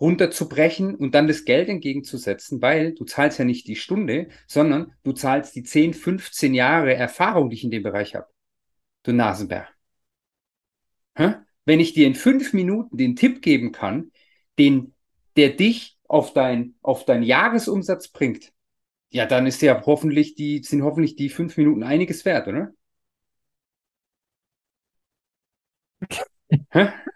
runterzubrechen 0.00 0.94
und 0.94 1.14
dann 1.14 1.28
das 1.28 1.44
Geld 1.44 1.68
entgegenzusetzen, 1.68 2.62
weil 2.62 2.94
du 2.94 3.04
zahlst 3.04 3.38
ja 3.38 3.44
nicht 3.44 3.68
die 3.68 3.76
Stunde, 3.76 4.28
sondern 4.46 4.94
du 5.02 5.12
zahlst 5.12 5.54
die 5.54 5.64
10, 5.64 5.92
15 5.92 6.54
Jahre 6.54 6.94
Erfahrung, 6.94 7.50
die 7.50 7.56
ich 7.56 7.64
in 7.64 7.70
dem 7.70 7.82
Bereich 7.82 8.14
habe. 8.14 8.26
Du 9.02 9.12
Nasenbär. 9.12 9.68
Hä? 11.14 11.34
Wenn 11.66 11.78
ich 11.78 11.92
dir 11.92 12.06
in 12.06 12.14
fünf 12.14 12.54
Minuten 12.54 12.96
den 12.96 13.16
Tipp 13.16 13.42
geben 13.42 13.70
kann, 13.70 14.12
den, 14.58 14.94
der 15.36 15.50
dich 15.50 15.98
auf 16.12 16.32
dein, 16.34 16.74
auf 16.82 17.04
deinen 17.06 17.22
Jahresumsatz 17.22 18.08
bringt, 18.08 18.52
ja, 19.10 19.26
dann 19.26 19.46
ist 19.46 19.62
ja 19.62 19.82
hoffentlich 19.86 20.34
die, 20.36 20.62
sind 20.62 20.82
hoffentlich 20.82 21.16
die 21.16 21.30
fünf 21.30 21.56
Minuten 21.56 21.82
einiges 21.84 22.24
wert, 22.24 22.48
oder? 22.48 22.72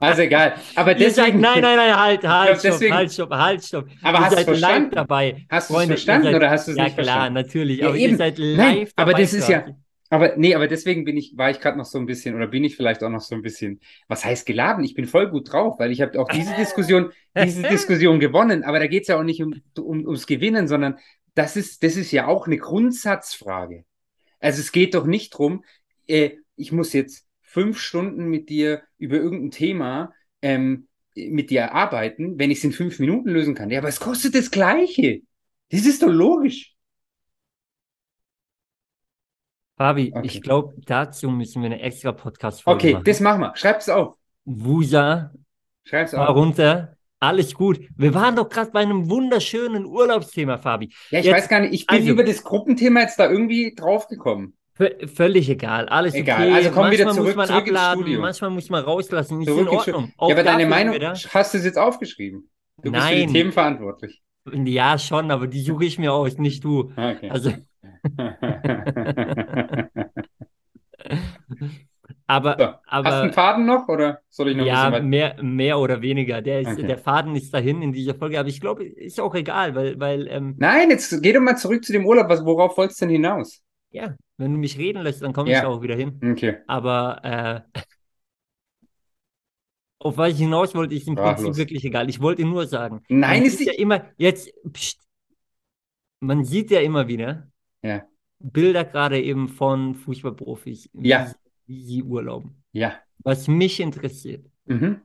Also 0.00 0.22
egal. 0.22 0.54
Aber 0.74 0.94
deswegen, 0.94 1.40
nein, 1.40 1.60
nein, 1.62 1.76
nein, 1.76 1.96
halt, 1.96 2.24
halt, 2.24 2.58
stopp, 2.58 2.72
deswegen- 2.72 2.94
halt, 2.94 3.12
stopp, 3.12 3.30
halt, 3.30 3.64
stopp. 3.64 3.88
Aber 4.02 4.18
ihr 4.18 4.24
hast 4.24 4.32
live 4.36 4.44
verstanden? 4.44 4.90
dabei. 4.94 5.46
hast 5.48 5.70
du 5.70 5.74
es 5.78 5.86
verstanden 5.86 6.24
seid- 6.24 6.34
oder 6.36 6.50
hast 6.50 6.66
du 6.68 6.72
es 6.72 6.78
Ja, 6.78 6.84
nicht 6.84 6.94
klar, 6.94 7.04
verstanden? 7.06 7.34
natürlich. 7.34 7.78
Ja, 7.78 7.88
aber 7.88 7.96
eben. 7.96 8.10
ihr 8.12 8.16
seid 8.16 8.38
live 8.38 8.56
Nein, 8.56 8.88
aber 8.96 9.12
dabei 9.12 9.22
das 9.22 9.32
ist 9.32 9.48
ja. 9.48 9.66
Aber 10.08 10.36
nee, 10.36 10.54
aber 10.54 10.68
deswegen 10.68 11.04
bin 11.04 11.16
ich, 11.16 11.36
war 11.36 11.50
ich 11.50 11.60
gerade 11.60 11.76
noch 11.76 11.84
so 11.84 11.98
ein 11.98 12.06
bisschen, 12.06 12.34
oder 12.34 12.46
bin 12.46 12.64
ich 12.64 12.76
vielleicht 12.76 13.02
auch 13.02 13.10
noch 13.10 13.20
so 13.20 13.34
ein 13.34 13.42
bisschen, 13.42 13.80
was 14.08 14.24
heißt 14.24 14.46
geladen? 14.46 14.84
Ich 14.84 14.94
bin 14.94 15.06
voll 15.06 15.30
gut 15.30 15.52
drauf, 15.52 15.78
weil 15.78 15.90
ich 15.90 16.00
habe 16.00 16.18
auch 16.20 16.28
diese 16.28 16.54
Diskussion, 16.54 17.12
diese 17.36 17.62
Diskussion 17.62 18.20
gewonnen, 18.20 18.64
aber 18.64 18.78
da 18.78 18.86
geht 18.86 19.02
es 19.02 19.08
ja 19.08 19.18
auch 19.18 19.24
nicht 19.24 19.42
um, 19.42 19.54
um, 19.78 20.04
ums 20.04 20.26
Gewinnen, 20.26 20.68
sondern 20.68 20.98
das 21.34 21.56
ist, 21.56 21.82
das 21.82 21.96
ist 21.96 22.12
ja 22.12 22.26
auch 22.26 22.46
eine 22.46 22.56
Grundsatzfrage. 22.56 23.84
Also 24.38 24.60
es 24.60 24.72
geht 24.72 24.94
doch 24.94 25.06
nicht 25.06 25.30
drum, 25.30 25.64
äh, 26.06 26.30
ich 26.56 26.72
muss 26.72 26.92
jetzt 26.92 27.26
fünf 27.42 27.78
Stunden 27.78 28.26
mit 28.26 28.48
dir 28.48 28.82
über 28.98 29.16
irgendein 29.16 29.50
Thema 29.50 30.12
ähm, 30.42 30.88
mit 31.14 31.50
dir 31.50 31.72
arbeiten, 31.72 32.38
wenn 32.38 32.50
ich 32.50 32.58
es 32.58 32.64
in 32.64 32.72
fünf 32.72 32.98
Minuten 32.98 33.30
lösen 33.30 33.54
kann. 33.54 33.70
Ja, 33.70 33.78
aber 33.78 33.88
es 33.88 34.00
kostet 34.00 34.34
das 34.34 34.50
Gleiche. 34.50 35.22
Das 35.70 35.86
ist 35.86 36.02
doch 36.02 36.10
logisch. 36.10 36.75
Fabi, 39.76 40.12
Okay. 40.14 40.26
ich 40.26 40.42
glaube, 40.42 40.74
dazu 40.86 41.30
müssen 41.30 41.62
wir 41.62 41.66
eine 41.66 41.80
extra 41.82 42.12
Podcast-Folge 42.12 42.78
Okay, 42.78 42.92
machen. 42.94 43.04
das 43.04 43.20
machen 43.20 43.40
wir. 43.42 43.52
Schreib's 43.56 43.88
auf. 43.88 44.14
Wusa, 44.44 45.32
Schreib's 45.84 46.12
fahr 46.12 46.30
auf. 46.30 46.36
runter. 46.36 46.92
Alles 47.18 47.54
gut. 47.54 47.80
Wir 47.96 48.14
waren 48.14 48.36
doch 48.36 48.48
gerade 48.48 48.70
bei 48.70 48.80
einem 48.80 49.08
wunderschönen 49.10 49.86
Urlaubsthema, 49.86 50.58
Fabi. 50.58 50.92
Ja, 51.10 51.18
ich 51.20 51.26
Jetzt- 51.26 51.34
weiß 51.36 51.48
gar 51.48 51.60
nicht, 51.60 51.72
ich 51.74 51.86
bin 51.86 51.96
also- 51.98 52.10
über 52.10 52.24
das 52.24 52.42
Gruppenthema 52.44 53.00
jetzt 53.00 53.18
da 53.18 53.30
irgendwie 53.30 53.74
draufgekommen. 53.74 54.54
Völlig 55.14 55.48
egal. 55.48 55.88
Alles 55.88 56.12
Egal. 56.12 56.42
okay. 56.48 56.52
Also 56.52 56.70
komm 56.70 56.90
wieder 56.90 57.06
manchmal 57.06 57.14
zurück- 57.14 57.26
muss 57.28 57.36
man 57.36 57.46
zurück 57.46 57.66
ins 57.66 57.76
abladen, 57.78 58.02
Studio. 58.02 58.20
manchmal 58.20 58.50
muss 58.50 58.68
man 58.68 58.84
rauslassen. 58.84 59.40
Ist 59.40 59.48
in 59.48 59.58
ins 59.60 59.68
Ordnung. 59.68 60.12
Auch 60.18 60.28
ja, 60.28 60.34
aber 60.34 60.44
deine 60.44 60.66
Meinung, 60.66 60.94
wir 61.00 61.12
hast 61.12 61.54
du 61.54 61.58
es 61.58 61.64
jetzt 61.64 61.78
aufgeschrieben? 61.78 62.50
Du 62.82 62.92
bist 62.92 63.04
für 63.06 63.14
die 63.14 63.24
Nein. 63.24 63.32
Themen 63.32 63.52
verantwortlich. 63.52 64.20
Ja, 64.52 64.98
schon, 64.98 65.30
aber 65.30 65.46
die 65.46 65.60
suche 65.62 65.86
ich 65.86 65.98
mir 65.98 66.12
aus, 66.12 66.36
nicht 66.36 66.62
du. 66.62 66.92
Ah, 66.94 67.12
Okay. 67.12 67.30
Also, 67.30 67.52
aber, 72.26 72.56
so, 72.58 72.64
hast 72.64 72.86
du 72.86 72.90
aber 72.90 73.22
einen 73.22 73.32
Faden 73.32 73.66
noch 73.66 73.88
oder 73.88 74.20
soll 74.28 74.50
ich 74.50 74.56
noch 74.56 74.64
ein 74.64 74.68
ja, 74.68 74.92
weiter? 74.92 75.04
mehr, 75.04 75.42
mehr 75.42 75.78
oder 75.78 76.02
weniger. 76.02 76.42
Der, 76.42 76.60
ist, 76.60 76.68
Okay. 76.72 76.86
der 76.86 76.98
Faden 76.98 77.34
ist 77.36 77.52
dahin 77.52 77.82
in 77.82 77.92
dieser 77.92 78.14
Folge, 78.14 78.38
aber 78.38 78.48
ich 78.48 78.60
glaube, 78.60 78.84
ist 78.84 79.20
auch 79.20 79.34
egal, 79.34 79.74
weil, 79.74 79.98
weil 80.00 80.26
ähm, 80.28 80.54
Nein, 80.58 80.90
jetzt 80.90 81.22
geh 81.22 81.32
doch 81.32 81.40
mal 81.40 81.56
zurück 81.56 81.84
zu 81.84 81.92
dem 81.92 82.06
Urlaub. 82.06 82.28
Was, 82.28 82.44
worauf 82.44 82.76
wolltest 82.76 83.00
du 83.00 83.06
denn 83.06 83.12
hinaus? 83.14 83.62
ja, 83.90 84.14
wenn 84.36 84.52
du 84.52 84.58
mich 84.58 84.76
reden 84.76 85.02
lässt, 85.02 85.22
dann 85.22 85.32
komme 85.32 85.50
Ja. 85.50 85.58
ich 85.58 85.62
da 85.62 85.68
auch 85.68 85.82
wieder 85.82 85.94
hin. 85.94 86.20
Okay. 86.22 86.58
Aber 86.66 87.64
äh, 87.74 87.80
auf 89.98 90.18
was 90.18 90.32
ich 90.32 90.38
hinaus 90.38 90.74
wollte, 90.74 90.94
ist 90.94 91.08
im 91.08 91.14
Sprachlos. 91.14 91.44
Prinzip 91.46 91.56
wirklich 91.56 91.84
egal. 91.84 92.10
Ich 92.10 92.20
wollte 92.20 92.44
nur 92.44 92.66
sagen, 92.66 93.02
Nein, 93.08 93.44
ist 93.44 93.60
ja 93.60 93.72
immer, 93.72 94.04
jetzt, 94.18 94.52
pst, 94.72 95.00
man 96.20 96.44
sieht 96.44 96.70
ja 96.70 96.80
immer 96.80 97.08
wieder 97.08 97.48
Ja. 97.86 98.06
Bilder 98.38 98.84
gerade 98.84 99.20
eben 99.22 99.48
von 99.48 99.94
Fußballprofis, 99.94 100.90
wie, 100.92 101.08
Ja. 101.08 101.26
sie- 101.26 101.34
wie 101.66 101.82
sie 101.82 102.02
urlauben. 102.02 102.62
Ja. 102.72 102.94
Was 103.18 103.48
mich 103.48 103.80
interessiert, 103.80 104.46
Mhm. 104.66 105.00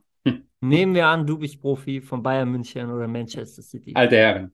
nehmen 0.59 0.93
wir 0.95 1.07
an, 1.07 1.25
du 1.25 1.37
bist 1.37 1.59
Profi 1.61 2.01
von 2.01 2.21
Bayern 2.21 2.49
München 2.51 2.91
oder 2.91 3.07
Manchester 3.07 3.61
City. 3.61 3.93
Alte 3.95 4.17
Herren. 4.17 4.53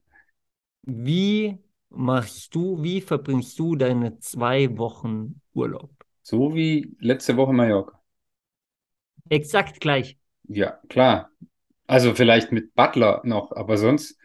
Wie 0.83 1.57
machst 1.89 2.53
du, 2.55 2.81
wie 2.83 3.01
verbringst 3.01 3.57
du 3.59 3.75
deine 3.75 4.19
zwei 4.19 4.77
Wochen 4.77 5.41
Urlaub? 5.53 5.89
So 6.21 6.53
wie 6.55 6.95
letzte 6.99 7.35
Woche 7.37 7.53
Mallorca. 7.53 8.01
Exakt 9.29 9.79
gleich. 9.81 10.17
Ja, 10.47 10.79
klar. 10.87 11.31
Also 11.87 12.13
vielleicht 12.13 12.51
mit 12.51 12.73
Butler 12.75 13.21
noch, 13.23 13.51
aber 13.53 13.77
sonst. 13.77 14.17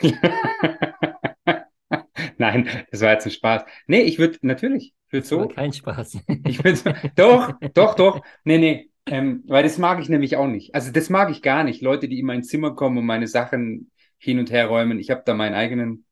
Nein, 2.40 2.68
das 2.90 3.00
war 3.00 3.12
jetzt 3.12 3.26
ein 3.26 3.30
Spaß. 3.32 3.64
Nee, 3.86 4.02
ich 4.02 4.18
würde 4.18 4.38
natürlich, 4.42 4.94
ich 5.06 5.12
würde 5.12 5.26
so. 5.26 5.48
Kein 5.48 5.72
Spaß. 5.72 6.18
Ich 6.46 6.64
würde 6.64 6.94
doch, 7.16 7.52
doch, 7.74 7.94
doch. 7.94 8.22
Nee, 8.44 8.58
nee. 8.58 8.90
Ähm, 9.06 9.42
weil 9.46 9.62
das 9.62 9.78
mag 9.78 10.00
ich 10.00 10.08
nämlich 10.08 10.36
auch 10.36 10.46
nicht. 10.46 10.74
Also 10.74 10.92
das 10.92 11.08
mag 11.10 11.30
ich 11.30 11.42
gar 11.42 11.64
nicht. 11.64 11.80
Leute, 11.82 12.08
die 12.08 12.18
in 12.20 12.26
mein 12.26 12.42
Zimmer 12.44 12.74
kommen 12.74 12.98
und 12.98 13.06
meine 13.06 13.26
Sachen 13.26 13.90
hin 14.18 14.38
und 14.38 14.50
her 14.50 14.66
räumen. 14.66 14.98
Ich 14.98 15.10
habe 15.10 15.22
da 15.24 15.34
meinen 15.34 15.54
eigenen, 15.54 16.04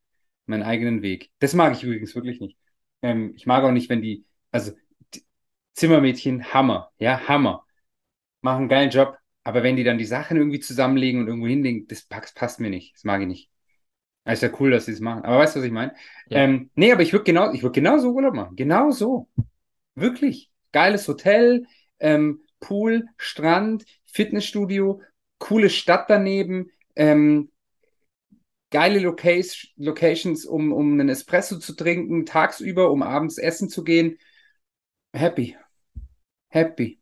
meinen 0.46 0.62
eigenen 0.62 1.02
Weg. 1.02 1.30
Das 1.38 1.54
mag 1.54 1.74
ich 1.74 1.82
übrigens 1.82 2.14
wirklich 2.14 2.40
nicht. 2.40 2.56
Ähm, 3.02 3.32
ich 3.36 3.46
mag 3.46 3.64
auch 3.64 3.72
nicht, 3.72 3.90
wenn 3.90 4.00
die, 4.02 4.24
also 4.50 4.72
die 5.14 5.24
Zimmermädchen, 5.74 6.52
Hammer, 6.54 6.90
ja, 6.98 7.28
Hammer. 7.28 7.64
Machen 8.40 8.60
einen 8.62 8.68
geilen 8.68 8.90
Job. 8.90 9.18
Aber 9.44 9.62
wenn 9.62 9.76
die 9.76 9.84
dann 9.84 9.98
die 9.98 10.04
Sachen 10.06 10.36
irgendwie 10.38 10.60
zusammenlegen 10.60 11.20
und 11.20 11.28
irgendwo 11.28 11.46
hinlegen, 11.48 11.86
das 11.88 12.06
passt 12.34 12.60
mir 12.60 12.70
nicht. 12.70 12.94
Das 12.94 13.04
mag 13.04 13.20
ich 13.20 13.28
nicht. 13.28 13.50
Ist 14.32 14.42
ja 14.42 14.50
cool, 14.58 14.70
dass 14.70 14.86
sie 14.86 14.92
es 14.92 15.00
machen. 15.00 15.24
Aber 15.24 15.38
weißt 15.38 15.56
du, 15.56 15.60
was 15.60 15.66
ich 15.66 15.72
meine? 15.72 15.94
Ja. 16.28 16.40
Ähm, 16.40 16.70
nee, 16.74 16.92
aber 16.92 17.02
ich 17.02 17.12
würde 17.12 17.24
genau, 17.24 17.52
ich 17.52 17.62
würde 17.62 17.80
genau 17.80 17.98
so 17.98 18.12
Urlaub 18.12 18.34
machen. 18.34 18.56
Genau 18.56 18.90
so. 18.90 19.28
Wirklich. 19.94 20.50
Geiles 20.72 21.06
Hotel, 21.08 21.66
ähm, 22.00 22.42
Pool, 22.60 23.06
Strand, 23.16 23.84
Fitnessstudio, 24.04 25.00
coole 25.38 25.70
Stadt 25.70 26.06
daneben, 26.08 26.70
ähm, 26.96 27.50
geile 28.70 28.98
Location, 28.98 29.70
Locations, 29.76 30.44
um, 30.44 30.72
um 30.72 30.92
einen 30.92 31.08
Espresso 31.08 31.58
zu 31.58 31.74
trinken, 31.74 32.26
tagsüber, 32.26 32.90
um 32.90 33.02
abends 33.02 33.38
essen 33.38 33.68
zu 33.68 33.84
gehen. 33.84 34.18
Happy. 35.12 35.56
Happy. 36.48 36.98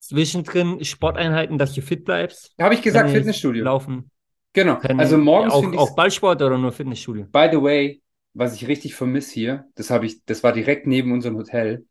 Zwischendrin 0.00 0.84
Sporteinheiten, 0.84 1.58
dass 1.58 1.74
du 1.74 1.82
fit 1.82 2.04
bleibst. 2.04 2.54
Habe 2.60 2.74
ich 2.74 2.82
gesagt, 2.82 3.10
Fitnessstudio. 3.10 3.64
Laufen. 3.64 4.11
Genau. 4.52 4.78
Also 4.98 5.18
morgens. 5.18 5.54
Auch, 5.54 5.72
auch 5.74 5.94
Ballsport 5.94 6.42
oder 6.42 6.58
nur 6.58 6.72
Fitnessstudio? 6.72 7.24
By 7.24 7.48
the 7.50 7.62
way, 7.62 8.02
was 8.34 8.54
ich 8.54 8.68
richtig 8.68 8.94
vermisse 8.94 9.34
hier, 9.34 9.66
das 9.74 9.90
habe 9.90 10.06
ich, 10.06 10.24
das 10.24 10.42
war 10.42 10.52
direkt 10.52 10.86
neben 10.86 11.12
unserem 11.12 11.36
Hotel, 11.36 11.86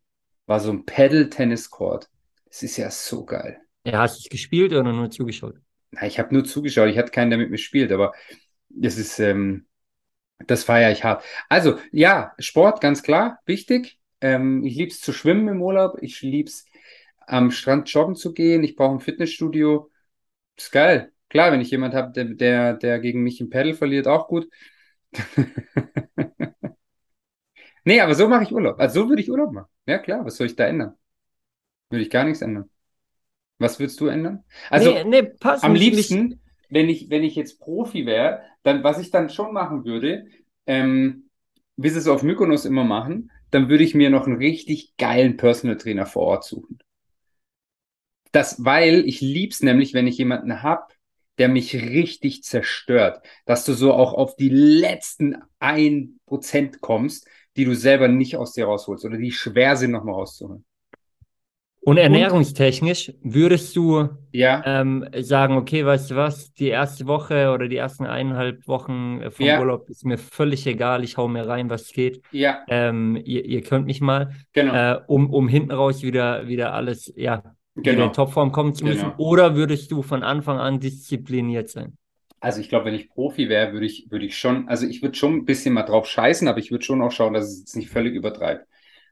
war 0.46 0.60
so 0.60 0.70
ein 0.72 0.84
Paddle-Tennis-Court. 0.84 2.08
Das 2.46 2.62
ist 2.62 2.76
ja 2.76 2.90
so 2.90 3.24
geil. 3.24 3.60
Ja, 3.84 4.00
hast 4.00 4.16
du 4.16 4.20
es 4.24 4.28
gespielt 4.28 4.72
oder 4.72 4.92
nur 4.92 5.10
zugeschaut? 5.10 5.56
Na, 5.90 6.06
ich 6.06 6.18
habe 6.18 6.34
nur 6.34 6.44
zugeschaut. 6.44 6.88
Ich 6.88 6.98
hatte 6.98 7.10
keinen, 7.10 7.30
der 7.30 7.38
mit 7.38 7.50
mir 7.50 7.58
spielt, 7.58 7.92
aber 7.92 8.12
das 8.68 8.96
ist, 8.96 9.18
ähm, 9.18 9.66
das 10.46 10.64
feiere 10.64 10.92
ich 10.92 11.04
hart. 11.04 11.24
Also, 11.48 11.78
ja, 11.90 12.32
Sport, 12.38 12.80
ganz 12.80 13.02
klar, 13.02 13.38
wichtig. 13.46 13.98
Ähm, 14.20 14.64
ich 14.64 14.76
liebe 14.76 14.90
es 14.90 15.00
zu 15.00 15.12
schwimmen 15.12 15.48
im 15.48 15.62
Urlaub. 15.62 15.98
Ich 16.00 16.22
liebe 16.22 16.48
es 16.48 16.66
am 17.26 17.50
Strand 17.50 17.92
joggen 17.92 18.14
zu 18.14 18.32
gehen. 18.32 18.64
Ich 18.64 18.76
brauche 18.76 18.94
ein 18.94 19.00
Fitnessstudio. 19.00 19.90
Ist 20.56 20.72
geil. 20.72 21.11
Klar, 21.32 21.50
wenn 21.50 21.62
ich 21.62 21.70
jemand 21.70 21.94
habe, 21.94 22.12
der, 22.12 22.26
der, 22.26 22.74
der 22.74 23.00
gegen 23.00 23.22
mich 23.22 23.40
im 23.40 23.48
Pedal 23.48 23.72
verliert, 23.72 24.06
auch 24.06 24.28
gut. 24.28 24.50
nee, 27.86 28.02
aber 28.02 28.14
so 28.14 28.28
mache 28.28 28.42
ich 28.42 28.52
Urlaub. 28.52 28.78
Also 28.78 29.00
so 29.00 29.08
würde 29.08 29.22
ich 29.22 29.30
Urlaub 29.30 29.50
machen. 29.50 29.70
Ja, 29.86 29.96
klar, 29.96 30.26
was 30.26 30.36
soll 30.36 30.48
ich 30.48 30.56
da 30.56 30.66
ändern? 30.66 30.92
Würde 31.88 32.02
ich 32.02 32.10
gar 32.10 32.24
nichts 32.24 32.42
ändern. 32.42 32.68
Was 33.56 33.80
würdest 33.80 33.98
du 34.02 34.08
ändern? 34.08 34.44
Also 34.68 34.92
nee, 34.92 35.04
nee, 35.04 35.32
am 35.40 35.74
liebsten, 35.74 36.24
nicht. 36.26 36.38
wenn 36.68 36.90
ich, 36.90 37.08
wenn 37.08 37.24
ich 37.24 37.34
jetzt 37.34 37.60
Profi 37.60 38.04
wäre, 38.04 38.42
dann, 38.62 38.84
was 38.84 38.98
ich 38.98 39.10
dann 39.10 39.30
schon 39.30 39.54
machen 39.54 39.86
würde, 39.86 40.26
ähm, 40.66 41.30
wie 41.78 41.88
sie 41.88 41.98
es 41.98 42.08
auf 42.08 42.22
Mykonos 42.22 42.66
immer 42.66 42.84
machen, 42.84 43.30
dann 43.50 43.70
würde 43.70 43.84
ich 43.84 43.94
mir 43.94 44.10
noch 44.10 44.26
einen 44.26 44.36
richtig 44.36 44.98
geilen 44.98 45.38
Personal 45.38 45.78
Trainer 45.78 46.04
vor 46.04 46.24
Ort 46.24 46.44
suchen. 46.44 46.78
Das, 48.32 48.62
weil 48.62 49.08
ich 49.08 49.22
lieb's 49.22 49.62
nämlich, 49.62 49.94
wenn 49.94 50.06
ich 50.06 50.18
jemanden 50.18 50.62
hab, 50.62 50.92
der 51.38 51.48
mich 51.48 51.74
richtig 51.74 52.42
zerstört, 52.42 53.20
dass 53.46 53.64
du 53.64 53.72
so 53.72 53.92
auch 53.92 54.12
auf 54.12 54.36
die 54.36 54.50
letzten 54.50 55.36
ein 55.58 56.20
Prozent 56.26 56.80
kommst, 56.80 57.26
die 57.56 57.64
du 57.64 57.74
selber 57.74 58.08
nicht 58.08 58.36
aus 58.36 58.52
dir 58.52 58.66
rausholst 58.66 59.04
oder 59.04 59.18
die 59.18 59.32
schwer 59.32 59.76
sind, 59.76 59.92
nochmal 59.92 60.14
rauszuholen. 60.14 60.64
Und 61.84 61.96
ernährungstechnisch 61.96 63.12
würdest 63.22 63.74
du 63.74 64.08
ja. 64.30 64.62
ähm, 64.64 65.04
sagen, 65.18 65.56
okay, 65.56 65.84
weißt 65.84 66.12
du 66.12 66.14
was, 66.14 66.54
die 66.54 66.68
erste 66.68 67.08
Woche 67.08 67.50
oder 67.50 67.66
die 67.66 67.76
ersten 67.76 68.06
eineinhalb 68.06 68.68
Wochen 68.68 69.20
vom 69.32 69.46
ja. 69.46 69.58
Urlaub 69.58 69.90
ist 69.90 70.04
mir 70.04 70.16
völlig 70.16 70.64
egal, 70.68 71.02
ich 71.02 71.16
hau 71.16 71.26
mir 71.26 71.48
rein, 71.48 71.70
was 71.70 71.88
geht. 71.88 72.22
Ja. 72.30 72.60
Ähm, 72.68 73.20
ihr, 73.24 73.44
ihr 73.44 73.62
könnt 73.62 73.86
mich 73.86 74.00
mal, 74.00 74.30
genau. 74.52 74.74
äh, 74.74 75.00
um, 75.08 75.28
um 75.30 75.48
hinten 75.48 75.72
raus 75.72 76.04
wieder, 76.04 76.46
wieder 76.46 76.72
alles, 76.72 77.12
ja, 77.16 77.42
genau. 77.74 78.06
in 78.06 78.12
Topform 78.12 78.52
kommen 78.52 78.74
zu 78.74 78.84
müssen. 78.84 79.02
Genau. 79.02 79.14
Oder 79.18 79.56
würdest 79.56 79.90
du 79.90 80.02
von 80.02 80.22
Anfang 80.22 80.58
an 80.58 80.80
diszipliniert 80.80 81.68
sein? 81.68 81.96
Also 82.40 82.60
ich 82.60 82.68
glaube, 82.68 82.86
wenn 82.86 82.94
ich 82.94 83.08
Profi 83.08 83.48
wäre, 83.48 83.72
würde 83.72 83.86
ich, 83.86 84.10
würde 84.10 84.26
ich 84.26 84.36
schon, 84.36 84.68
also 84.68 84.86
ich 84.86 85.00
würde 85.00 85.14
schon 85.14 85.34
ein 85.34 85.44
bisschen 85.44 85.74
mal 85.74 85.84
drauf 85.84 86.08
scheißen, 86.08 86.48
aber 86.48 86.58
ich 86.58 86.72
würde 86.72 86.84
schon 86.84 87.00
auch 87.00 87.12
schauen, 87.12 87.34
dass 87.34 87.44
es 87.44 87.60
jetzt 87.60 87.76
nicht 87.76 87.90
völlig 87.90 88.14
übertreibt. 88.14 88.66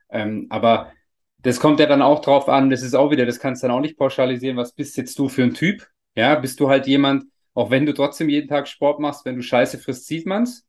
Ähm, 0.09 0.47
aber 0.49 0.91
das 1.37 1.59
kommt 1.59 1.79
ja 1.79 1.85
dann 1.85 2.01
auch 2.01 2.21
drauf 2.21 2.49
an, 2.49 2.69
das 2.69 2.83
ist 2.83 2.93
auch 2.93 3.09
wieder, 3.09 3.25
das 3.25 3.39
kannst 3.39 3.63
du 3.63 3.67
dann 3.67 3.77
auch 3.77 3.81
nicht 3.81 3.97
pauschalisieren, 3.97 4.57
was 4.57 4.73
bist 4.73 4.97
jetzt 4.97 5.17
du 5.17 5.29
für 5.29 5.43
ein 5.43 5.53
Typ? 5.53 5.87
Ja, 6.13 6.35
bist 6.35 6.59
du 6.59 6.69
halt 6.69 6.87
jemand, 6.87 7.23
auch 7.53 7.71
wenn 7.71 7.85
du 7.85 7.93
trotzdem 7.93 8.27
jeden 8.27 8.49
Tag 8.49 8.67
Sport 8.67 8.99
machst, 8.99 9.25
wenn 9.25 9.37
du 9.37 9.41
Scheiße 9.41 9.77
frisst, 9.77 10.07
sieht 10.07 10.25
man's. 10.25 10.67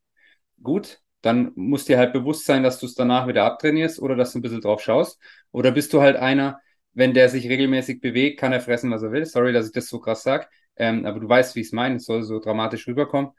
Gut, 0.61 1.01
dann 1.21 1.51
musst 1.55 1.89
dir 1.89 1.97
halt 1.97 2.13
bewusst 2.13 2.45
sein, 2.45 2.63
dass 2.63 2.79
du 2.79 2.85
es 2.85 2.95
danach 2.95 3.27
wieder 3.27 3.43
abtrainierst 3.43 4.01
oder 4.01 4.15
dass 4.15 4.33
du 4.33 4.39
ein 4.39 4.41
bisschen 4.41 4.61
drauf 4.61 4.81
schaust. 4.81 5.19
Oder 5.51 5.71
bist 5.71 5.93
du 5.93 6.01
halt 6.01 6.15
einer, 6.15 6.59
wenn 6.93 7.13
der 7.13 7.29
sich 7.29 7.47
regelmäßig 7.47 8.01
bewegt, 8.01 8.39
kann 8.39 8.53
er 8.53 8.61
fressen, 8.61 8.91
was 8.91 9.03
er 9.03 9.11
will. 9.11 9.25
Sorry, 9.25 9.53
dass 9.53 9.67
ich 9.67 9.71
das 9.71 9.87
so 9.87 9.99
krass 9.99 10.23
sag. 10.23 10.49
Ähm, 10.75 11.05
aber 11.05 11.19
du 11.19 11.27
weißt, 11.27 11.55
wie 11.55 11.61
ich 11.61 11.67
es 11.67 11.73
meine. 11.73 11.95
Es 11.95 12.05
soll 12.05 12.23
so 12.23 12.39
dramatisch 12.39 12.87
rüberkommen. 12.87 13.31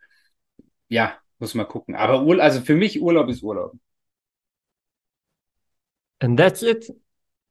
Ja, 0.89 1.19
muss 1.39 1.55
man 1.55 1.67
gucken. 1.67 1.95
Aber 1.95 2.23
Ur 2.23 2.41
also 2.41 2.61
für 2.61 2.75
mich 2.75 3.01
Urlaub 3.01 3.29
ist 3.29 3.43
Urlaub. 3.43 3.73
And 6.21 6.39
that's 6.39 6.63
it. 6.63 6.93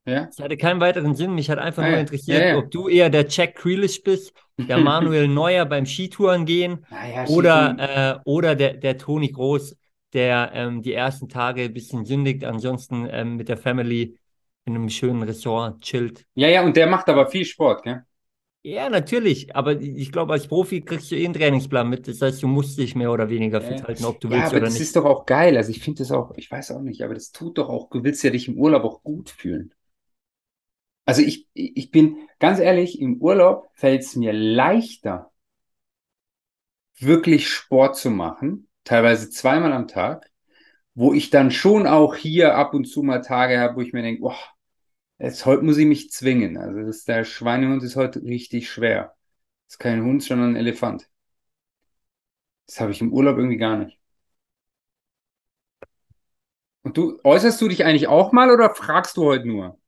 Ja. 0.06 0.30
Ich 0.36 0.44
hatte 0.44 0.58
keinen 0.58 0.82
weiteren 0.82 1.16
Sinn. 1.16 1.36
Mich 1.36 1.50
hat 1.50 1.60
einfach 1.60 1.84
ah, 1.84 1.90
nur 1.90 2.00
interessiert, 2.00 2.42
ja, 2.42 2.48
ja. 2.50 2.58
ob 2.58 2.72
du 2.72 2.90
eher 2.90 3.10
der 3.10 3.28
Jack 3.28 3.56
Grealish 3.56 4.04
bist, 4.04 4.34
der 4.58 4.78
Manuel 4.80 5.28
Neuer 5.28 5.66
beim 5.66 5.86
Skitouren 5.86 6.46
gehen 6.46 6.86
ah, 6.90 7.26
oder, 7.28 7.78
äh, 7.80 8.20
oder 8.26 8.56
der, 8.56 8.74
der 8.74 8.98
Toni 8.98 9.30
Groß, 9.30 9.78
der 10.12 10.52
ähm, 10.54 10.82
die 10.82 10.94
ersten 10.94 11.30
Tage 11.30 11.64
ein 11.64 11.74
bisschen 11.74 12.06
sündigt, 12.06 12.44
ansonsten 12.44 13.08
ähm, 13.10 13.38
mit 13.38 13.48
der 13.48 13.58
Family 13.58 14.18
in 14.66 14.76
einem 14.76 14.90
schönen 14.90 15.24
Ressort 15.24 15.82
chillt. 15.82 16.26
Ja, 16.36 16.48
ja, 16.48 16.64
und 16.64 16.78
der 16.78 16.88
macht 16.88 17.10
aber 17.10 17.28
viel 17.28 17.46
Sport, 17.46 17.84
gell? 17.84 18.04
Ja, 18.66 18.90
natürlich. 18.90 19.54
Aber 19.54 19.80
ich 19.80 20.12
glaube, 20.12 20.34
als 20.34 20.48
Profi 20.48 20.82
kriegst 20.82 21.12
du 21.12 21.16
eh 21.16 21.26
einen 21.26 21.34
Trainingsplan 21.34 21.90
mit. 21.90 22.08
Das 22.08 22.22
heißt, 22.22 22.42
du 22.42 22.48
musst 22.48 22.78
dich 22.78 22.96
mehr 22.96 23.12
oder 23.12 23.30
weniger 23.30 23.62
ja. 23.62 23.68
fit 23.68 23.86
halten, 23.86 24.06
ob 24.06 24.22
du 24.22 24.30
ja, 24.30 24.36
willst 24.36 24.48
aber 24.48 24.58
oder 24.58 24.66
das 24.66 24.74
nicht. 24.74 24.82
Das 24.82 24.88
ist 24.88 24.96
doch 24.96 25.06
auch 25.06 25.26
geil. 25.26 25.58
Also 25.58 25.72
ich 25.72 25.82
finde 25.82 26.00
das 26.00 26.12
auch, 26.12 26.32
ich 26.38 26.50
weiß 26.50 26.72
auch 26.72 26.82
nicht, 26.82 27.04
aber 27.04 27.14
das 27.14 27.32
tut 27.32 27.58
doch 27.58 27.68
auch, 27.68 27.90
du 27.90 28.04
willst 28.06 28.24
ja 28.24 28.30
dich 28.30 28.48
im 28.48 28.58
Urlaub 28.58 28.86
auch 28.86 29.04
gut 29.04 29.30
fühlen. 29.30 29.74
Also 31.06 31.22
ich, 31.22 31.50
ich 31.54 31.92
bin 31.92 32.30
ganz 32.40 32.60
ehrlich, 32.60 33.02
im 33.02 33.22
Urlaub 33.22 33.70
fällt 33.74 34.04
es 34.04 34.16
mir 34.16 34.32
leichter, 34.32 35.32
wirklich 36.98 37.50
Sport 37.50 37.98
zu 37.98 38.10
machen, 38.10 38.70
teilweise 38.86 39.30
zweimal 39.30 39.74
am 39.74 39.90
Tag, 39.90 40.32
wo 40.96 41.14
ich 41.14 41.30
dann 41.30 41.52
schon 41.52 41.88
auch 41.88 42.16
hier 42.16 42.56
ab 42.56 42.74
und 42.74 42.86
zu 42.86 43.04
mal 43.04 43.20
Tage 43.20 43.60
habe, 43.60 43.76
wo 43.76 43.82
ich 43.82 43.92
mir 43.92 44.02
denke, 44.02 44.22
boah, 44.22 44.38
jetzt 45.20 45.46
heute 45.46 45.64
muss 45.64 45.78
ich 45.78 45.86
mich 45.86 46.12
zwingen. 46.12 46.58
Also 46.58 46.82
das, 46.82 47.04
der 47.06 47.24
Schweinehund 47.24 47.84
ist 47.84 47.96
heute 47.96 48.22
richtig 48.24 48.70
schwer. 48.70 49.16
Das 49.68 49.76
ist 49.76 49.80
kein 49.80 50.04
Hund, 50.04 50.24
sondern 50.24 50.52
ein 50.52 50.56
Elefant. 50.56 51.10
Das 52.68 52.80
habe 52.80 52.92
ich 52.92 53.02
im 53.02 53.12
Urlaub 53.12 53.38
irgendwie 53.38 53.58
gar 53.58 53.78
nicht. 53.78 54.00
Und 56.84 56.98
du, 56.98 57.20
äußerst 57.24 57.62
du 57.62 57.70
dich 57.70 57.86
eigentlich 57.86 58.08
auch 58.08 58.32
mal 58.34 58.52
oder 58.52 58.74
fragst 58.76 59.18
du 59.18 59.24
heute 59.24 59.48
nur? 59.48 59.80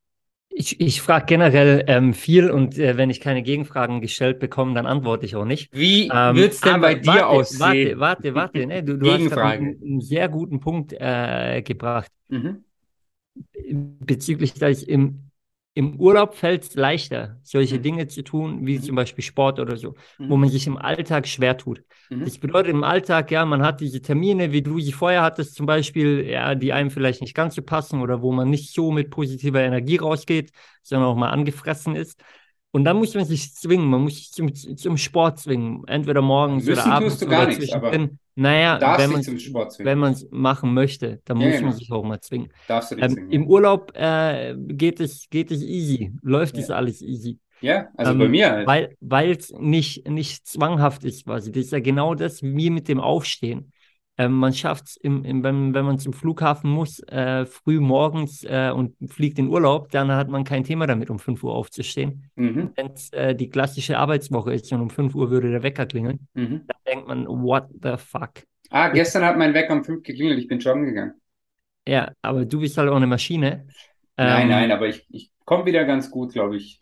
Ich, 0.50 0.80
ich 0.80 1.02
frage 1.02 1.26
generell 1.26 1.84
ähm, 1.88 2.14
viel 2.14 2.50
und 2.50 2.78
äh, 2.78 2.96
wenn 2.96 3.10
ich 3.10 3.20
keine 3.20 3.44
Gegenfragen 3.44 4.00
gestellt 4.00 4.40
bekomme, 4.40 4.74
dann 4.74 4.86
antworte 4.86 5.26
ich 5.26 5.36
auch 5.36 5.44
nicht. 5.44 5.74
Wie 5.74 6.08
ähm, 6.08 6.38
wird 6.38 6.54
es 6.54 6.62
denn 6.62 6.80
bei 6.80 6.96
dir 6.96 7.08
warte, 7.08 7.28
aussehen? 7.28 8.00
Warte, 8.00 8.34
warte, 8.34 8.36
warte. 8.36 8.66
Ne? 8.66 8.82
Du, 8.82 8.98
du 8.98 9.12
hast 9.12 9.38
einen, 9.38 9.82
einen, 9.82 10.02
sehr 10.02 10.30
guten 10.30 10.62
Punkt 10.62 10.94
äh, 10.94 11.62
gebracht. 11.62 12.10
Mhm. 12.30 12.64
Bezüglich, 13.72 14.54
dass 14.54 14.82
ich 14.82 14.90
im 14.90 15.26
im 15.78 16.00
Urlaub 16.00 16.36
fällt 16.36 16.64
es 16.64 16.76
leichter, 16.76 17.38
solche 17.44 17.78
mhm. 17.78 17.82
Dinge 17.82 18.08
zu 18.08 18.24
tun, 18.24 18.66
wie 18.66 18.78
mhm. 18.78 18.84
zum 18.84 18.96
Beispiel 18.96 19.24
Sport 19.24 19.60
oder 19.60 19.76
so, 19.76 19.94
mhm. 20.18 20.30
wo 20.30 20.38
man 20.38 20.50
sich 20.50 20.68
im 20.68 20.78
Alltag 20.78 21.28
schwer 21.28 21.58
tut. 21.58 21.84
Mhm. 22.10 22.24
Das 22.24 22.38
bedeutet 22.38 22.72
im 22.72 22.86
Alltag, 22.86 23.30
ja, 23.30 23.44
man 23.44 23.62
hat 23.62 23.82
diese 23.82 24.02
Termine, 24.02 24.54
wie 24.54 24.62
du 24.62 24.80
sie 24.80 24.94
vorher 24.94 25.22
hattest, 25.22 25.54
zum 25.54 25.66
Beispiel, 25.66 26.26
ja, 26.30 26.56
die 26.56 26.72
einem 26.72 26.92
vielleicht 26.92 27.22
nicht 27.22 27.36
ganz 27.36 27.56
so 27.56 27.62
passen 27.62 28.02
oder 28.02 28.22
wo 28.22 28.32
man 28.32 28.50
nicht 28.50 28.74
so 28.74 28.90
mit 28.90 29.12
positiver 29.12 29.62
Energie 29.62 29.98
rausgeht, 29.98 30.52
sondern 30.82 31.10
auch 31.10 31.18
mal 31.18 31.30
angefressen 31.30 31.98
ist. 31.98 32.24
Und 32.76 32.84
dann 32.84 32.98
muss 32.98 33.14
man 33.16 33.24
sich 33.24 33.54
zwingen, 33.54 33.88
man 33.90 34.02
muss 34.02 34.16
sich 34.18 34.32
zum, 34.32 34.54
zum 34.54 34.98
Sport 34.98 35.40
zwingen, 35.40 35.84
entweder 35.88 36.22
morgens 36.22 36.66
Müssen 36.66 36.82
oder 36.82 36.92
abends 36.92 37.14
tust 37.14 37.22
du 37.22 37.28
oder 37.28 37.36
gar 37.38 37.48
nichts, 37.48 37.72
aber. 37.72 38.10
Naja, 38.36 38.98
wenn 38.98 39.12
man 39.12 39.24
zum 39.24 39.40
Sport 39.40 39.72
zwingen. 39.72 39.90
wenn 39.90 39.98
man 40.00 40.12
es 40.12 40.28
machen 40.30 40.74
möchte, 40.74 41.22
dann 41.24 41.40
Ja, 41.40 41.48
muss 41.48 41.56
genau. 41.56 41.70
man 41.70 41.78
sich 41.78 41.92
auch 41.92 42.04
mal 42.04 42.20
zwingen. 42.20 42.50
Darfst 42.68 42.92
du 42.92 42.96
dich 42.96 43.06
Ähm, 43.06 43.12
zwingen. 43.14 43.32
Im 43.32 43.48
Urlaub 43.48 43.94
äh, 43.96 44.56
geht 44.58 45.00
es, 45.00 45.30
geht 45.30 45.52
es 45.52 45.62
easy, 45.64 46.12
läuft 46.22 46.58
es 46.58 46.68
Ja. 46.68 46.76
alles 46.76 47.02
easy. 47.02 47.40
ja, 47.62 47.88
also 47.96 48.12
Ähm, 48.12 48.20
bei 48.20 48.28
mir 48.28 48.52
halt. 48.52 48.68
Weil 48.68 48.96
weil 49.00 49.32
es 49.32 49.54
nicht, 49.58 50.10
nicht 50.10 50.46
zwanghaft 50.46 51.06
ist 51.06 51.24
quasi. 51.26 51.54
Das 51.54 51.64
ist 51.66 51.72
ja 51.72 51.80
genau 51.80 52.14
das 52.14 52.44
wie 52.44 52.70
mit 52.70 52.90
dem 52.90 53.00
Aufstehen. 53.00 53.72
Ähm, 54.18 54.34
man 54.34 54.54
schafft 54.54 54.86
es, 54.88 55.00
wenn, 55.04 55.44
wenn 55.74 55.86
man 55.86 56.00
zum 56.00 56.14
Flughafen 56.14 56.70
muss, 56.70 57.00
äh, 57.10 57.46
früh 57.46 57.80
morgens 57.80 58.44
äh, 58.46 58.72
und 58.74 58.96
fliegt 59.12 59.40
in 59.40 59.48
Urlaub, 59.50 59.90
dann 59.92 60.12
hat 60.12 60.30
man 60.30 60.44
kein 60.46 60.64
Thema 60.64 60.88
damit, 60.88 61.10
um 61.10 61.20
5 61.20 61.44
Uhr 61.44 61.54
aufzustehen. 61.54 62.32
Mhm, 62.38 62.76
Wenn 62.76 62.88
es 62.94 63.12
äh, 63.14 63.36
die 63.36 63.50
klassische 63.50 63.98
Arbeitswoche 63.98 64.54
ist 64.54 64.72
und 64.72 64.82
um 64.82 64.90
5 64.90 65.16
Uhr 65.16 65.30
würde 65.32 65.52
der 65.52 65.64
Wecker 65.64 65.86
klingeln, 65.86 66.28
mhm. 66.36 66.68
dann 66.68 66.78
denkt 66.88 67.08
man, 67.08 67.28
what 67.28 67.68
the 67.82 67.98
fuck? 67.98 68.44
Ah, 68.70 68.90
gestern 68.90 69.24
hat 69.26 69.38
mein 69.38 69.54
Wecker 69.56 69.74
um 69.74 69.84
5 69.84 70.04
geklingelt, 70.04 70.38
ich 70.40 70.48
bin 70.48 70.60
joggen 70.60 70.86
gegangen. 70.86 71.16
Ja, 71.88 72.12
aber 72.22 72.46
du 72.46 72.60
bist 72.60 72.78
halt 72.78 72.90
auch 72.90 72.96
eine 72.96 73.08
Maschine. 73.08 73.68
Nein, 74.20 74.48
Ähm, 74.48 74.50
nein, 74.50 74.72
aber 74.72 74.88
ich, 74.88 75.06
ich 75.10 75.32
komme 75.46 75.66
wieder 75.66 75.86
ganz 75.86 76.10
gut, 76.12 76.34
glaube 76.34 76.58
ich, 76.58 76.80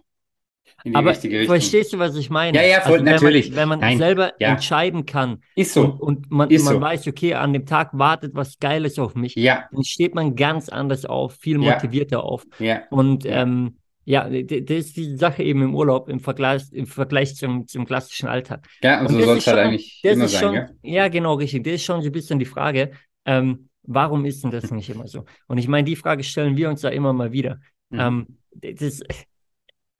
Aber 0.93 1.11
richtige 1.11 1.39
Richtung. 1.39 1.55
verstehst 1.55 1.93
du, 1.93 1.99
was 1.99 2.15
ich 2.15 2.29
meine? 2.29 2.57
Ja, 2.57 2.63
ja, 2.67 2.81
voll, 2.81 2.97
wenn 2.99 3.05
man- 3.05 3.13
natürlich. 3.13 3.55
Wenn 3.55 3.69
man 3.69 3.79
Nein, 3.79 3.97
selber 3.97 4.33
ja. 4.39 4.49
entscheiden 4.49 5.05
kann 5.05 5.41
Ist 5.55 5.73
so. 5.73 5.85
und, 5.85 6.01
und 6.01 6.31
man, 6.31 6.49
man 6.49 6.57
so. 6.59 6.81
weiß, 6.81 7.07
okay, 7.07 7.33
an 7.35 7.53
dem 7.53 7.65
Tag 7.65 7.89
wartet 7.93 8.35
was 8.35 8.59
Geiles 8.59 8.99
auf 8.99 9.15
mich, 9.15 9.35
Ja, 9.35 9.65
dann 9.71 9.83
steht 9.83 10.13
man 10.15 10.35
ganz 10.35 10.69
anders 10.69 11.05
auf, 11.05 11.35
viel 11.35 11.61
Ja. 11.63 11.73
motivierter 11.75 12.23
auf. 12.23 12.45
ja. 12.59 12.83
Und 12.89 13.23
Ja. 13.23 13.43
ähm, 13.43 13.77
ja, 14.05 14.29
das 14.29 14.69
ist 14.77 14.97
die 14.97 15.15
Sache 15.15 15.43
eben 15.43 15.61
im 15.61 15.73
Urlaub 15.75 16.09
im 16.09 16.19
Vergleich, 16.19 16.63
im 16.73 16.85
Vergleich 16.87 17.35
zum, 17.35 17.65
zum 17.67 17.85
klassischen 17.85 18.27
Alltag. 18.27 18.67
Ja, 18.83 18.99
und 18.99 19.05
Und 19.07 19.13
so 19.13 19.17
das 19.19 19.27
soll 19.27 19.37
es 19.37 19.47
halt 19.47 19.59
eigentlich 19.59 20.01
immer 20.03 20.27
sein, 20.27 20.41
schon, 20.41 20.53
ja? 20.55 20.67
ja, 20.83 21.07
genau, 21.07 21.35
richtig. 21.35 21.63
Das 21.63 21.75
ist 21.75 21.85
schon 21.85 22.01
so 22.01 22.09
ein 22.09 22.11
bisschen 22.11 22.37
die 22.37 22.43
Frage, 22.45 22.91
ähm, 23.25 23.69
warum 23.83 24.25
ist 24.25 24.43
denn 24.43 24.51
das 24.51 24.69
nicht 24.71 24.89
immer 24.89 25.07
so? 25.07 25.23
Und 25.47 25.57
ich 25.57 25.69
meine, 25.69 25.85
die 25.85 25.95
Frage 25.95 26.23
stellen 26.25 26.57
wir 26.57 26.69
uns 26.69 26.81
ja 26.81 26.89
immer 26.89 27.13
mal 27.13 27.31
wieder. 27.31 27.59
Mhm. 27.91 27.99
Ähm, 27.99 28.27
das, 28.75 29.01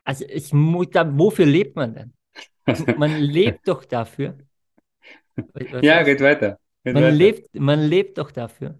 also 0.04 0.26
es 0.26 0.52
muss, 0.54 0.89
da, 0.92 1.18
wofür 1.18 1.46
lebt 1.46 1.76
man 1.76 1.94
denn? 1.94 2.13
Man 2.98 3.20
lebt 3.20 3.68
doch 3.68 3.86
dafür. 3.86 4.38
Was 5.36 5.82
ja, 5.82 6.04
geht 6.04 6.22
weiter. 6.22 6.60
Geht 6.84 6.94
man 6.94 7.04
weiter. 7.04 7.16
lebt, 7.16 7.56
man 7.56 7.80
lebt 7.82 8.18
doch 8.18 8.32
dafür, 8.32 8.78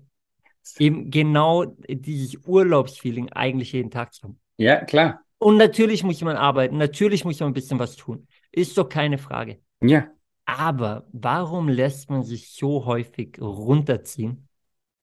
eben 0.80 1.10
genau 1.10 1.66
dieses 1.88 2.38
Urlaubsfeeling 2.46 3.32
eigentlich 3.32 3.72
jeden 3.72 3.92
Tag 3.92 4.14
zu 4.14 4.24
haben. 4.24 4.40
Ja, 4.58 4.84
klar. 4.84 5.22
Und 5.40 5.58
natürlich 5.58 6.04
muss 6.04 6.22
man 6.22 6.38
arbeiten, 6.38 6.78
natürlich 6.78 7.26
muss 7.26 7.40
man 7.40 7.50
ein 7.50 7.54
bisschen 7.54 7.80
was 7.80 7.96
tun. 7.96 8.28
Ist 8.52 8.78
doch 8.78 8.88
keine 8.88 9.18
Frage. 9.18 9.60
Ja. 9.82 10.08
Aber 10.46 11.08
warum 11.12 11.70
lässt 11.70 12.10
man 12.10 12.24
sich 12.24 12.52
so 12.52 12.86
häufig 12.86 13.42
runterziehen, 13.42 14.48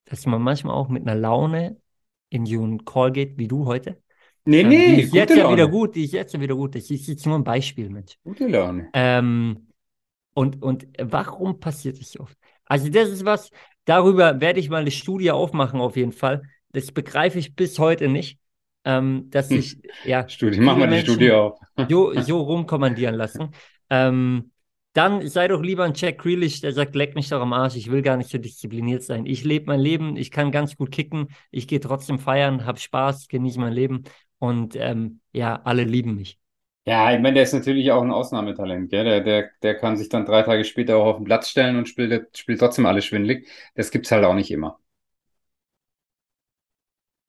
dass 0.05 0.25
man 0.25 0.41
manchmal 0.41 0.75
auch 0.75 0.87
mit 0.87 1.07
einer 1.07 1.19
Laune 1.19 1.79
in 2.29 2.45
so 2.45 2.63
einen 2.63 2.85
Call 2.85 3.11
geht, 3.11 3.37
wie 3.37 3.47
du 3.47 3.65
heute? 3.65 4.00
Nee, 4.45 4.63
Ähm, 4.63 4.69
nee, 4.69 4.95
die 4.95 5.01
ist 5.03 5.13
jetzt 5.13 5.35
ja 5.35 5.51
wieder 5.51 5.67
gut, 5.67 5.95
die 5.95 6.03
ist 6.05 6.13
jetzt 6.13 6.33
ja 6.33 6.39
wieder 6.39 6.55
gut. 6.55 6.75
Das 6.75 6.89
ist 6.89 7.07
jetzt 7.07 7.25
nur 7.25 7.35
ein 7.37 7.43
Beispiel, 7.43 7.89
Mensch. 7.89 8.17
Gute 8.23 8.47
Laune. 8.47 8.89
Ähm, 8.93 9.67
und, 10.33 10.61
und 10.63 10.87
warum 10.99 11.59
passiert 11.59 11.99
das 11.99 12.11
so 12.11 12.21
oft? 12.21 12.37
Also, 12.65 12.89
das 12.89 13.09
ist 13.09 13.25
was, 13.25 13.49
darüber 13.85 14.39
werde 14.41 14.59
ich 14.59 14.69
mal 14.69 14.81
eine 14.81 14.91
Studie 14.91 15.31
aufmachen, 15.31 15.79
auf 15.81 15.95
jeden 15.95 16.13
Fall. 16.13 16.41
Das 16.71 16.91
begreife 16.91 17.37
ich 17.37 17.55
bis 17.55 17.77
heute 17.79 18.07
nicht, 18.07 18.39
ähm, 18.85 19.29
dass 19.29 19.49
Hm. 19.49 19.61
sich 19.61 19.77
ja, 20.05 20.27
Studie, 20.27 20.59
mach 20.59 20.77
mal 20.77 20.85
die 20.85 20.91
Menschen 20.91 21.13
Studie 21.13 21.31
auf. 21.31 21.59
so, 21.89 22.13
so 22.21 22.41
rumkommandieren 22.41 23.15
lassen. 23.15 23.51
Ähm, 23.89 24.51
dann 24.93 25.25
sei 25.27 25.47
doch 25.47 25.61
lieber 25.61 25.85
ein 25.85 25.93
Jack 25.95 26.17
Grealish, 26.17 26.59
der 26.61 26.73
sagt, 26.73 26.95
leck 26.95 27.15
mich 27.15 27.29
doch 27.29 27.41
am 27.41 27.53
Arsch, 27.53 27.75
ich 27.77 27.89
will 27.91 28.01
gar 28.01 28.17
nicht 28.17 28.29
so 28.29 28.37
diszipliniert 28.37 29.03
sein. 29.03 29.25
Ich 29.25 29.43
lebe 29.45 29.67
mein 29.67 29.79
Leben, 29.79 30.17
ich 30.17 30.31
kann 30.31 30.51
ganz 30.51 30.75
gut 30.75 30.91
kicken, 30.91 31.29
ich 31.49 31.67
gehe 31.67 31.79
trotzdem 31.79 32.19
feiern, 32.19 32.65
habe 32.65 32.77
Spaß, 32.79 33.27
genieße 33.29 33.59
mein 33.59 33.71
Leben 33.73 34.03
und 34.41 34.75
ähm, 34.77 35.21
ja, 35.33 35.61
alle 35.63 35.85
lieben 35.85 36.15
mich. 36.17 36.39
Ja, 36.85 37.13
ich 37.13 37.19
meine, 37.21 37.35
der 37.35 37.43
ist 37.43 37.53
natürlich 37.53 37.91
auch 37.91 38.01
ein 38.01 38.11
Ausnahmetalent, 38.11 38.89
gell? 38.89 39.03
Der, 39.05 39.21
der, 39.21 39.51
der 39.61 39.75
kann 39.77 39.97
sich 39.97 40.09
dann 40.09 40.25
drei 40.25 40.41
Tage 40.41 40.65
später 40.65 40.97
auch 40.97 41.05
auf 41.05 41.17
den 41.17 41.25
Platz 41.25 41.49
stellen 41.49 41.77
und 41.77 41.87
spielt, 41.87 42.35
spielt 42.37 42.59
trotzdem 42.59 42.87
alles 42.87 43.05
schwindelig. 43.05 43.47
Das 43.75 43.91
gibt's 43.91 44.11
halt 44.11 44.25
auch 44.25 44.33
nicht 44.33 44.49
immer. 44.51 44.79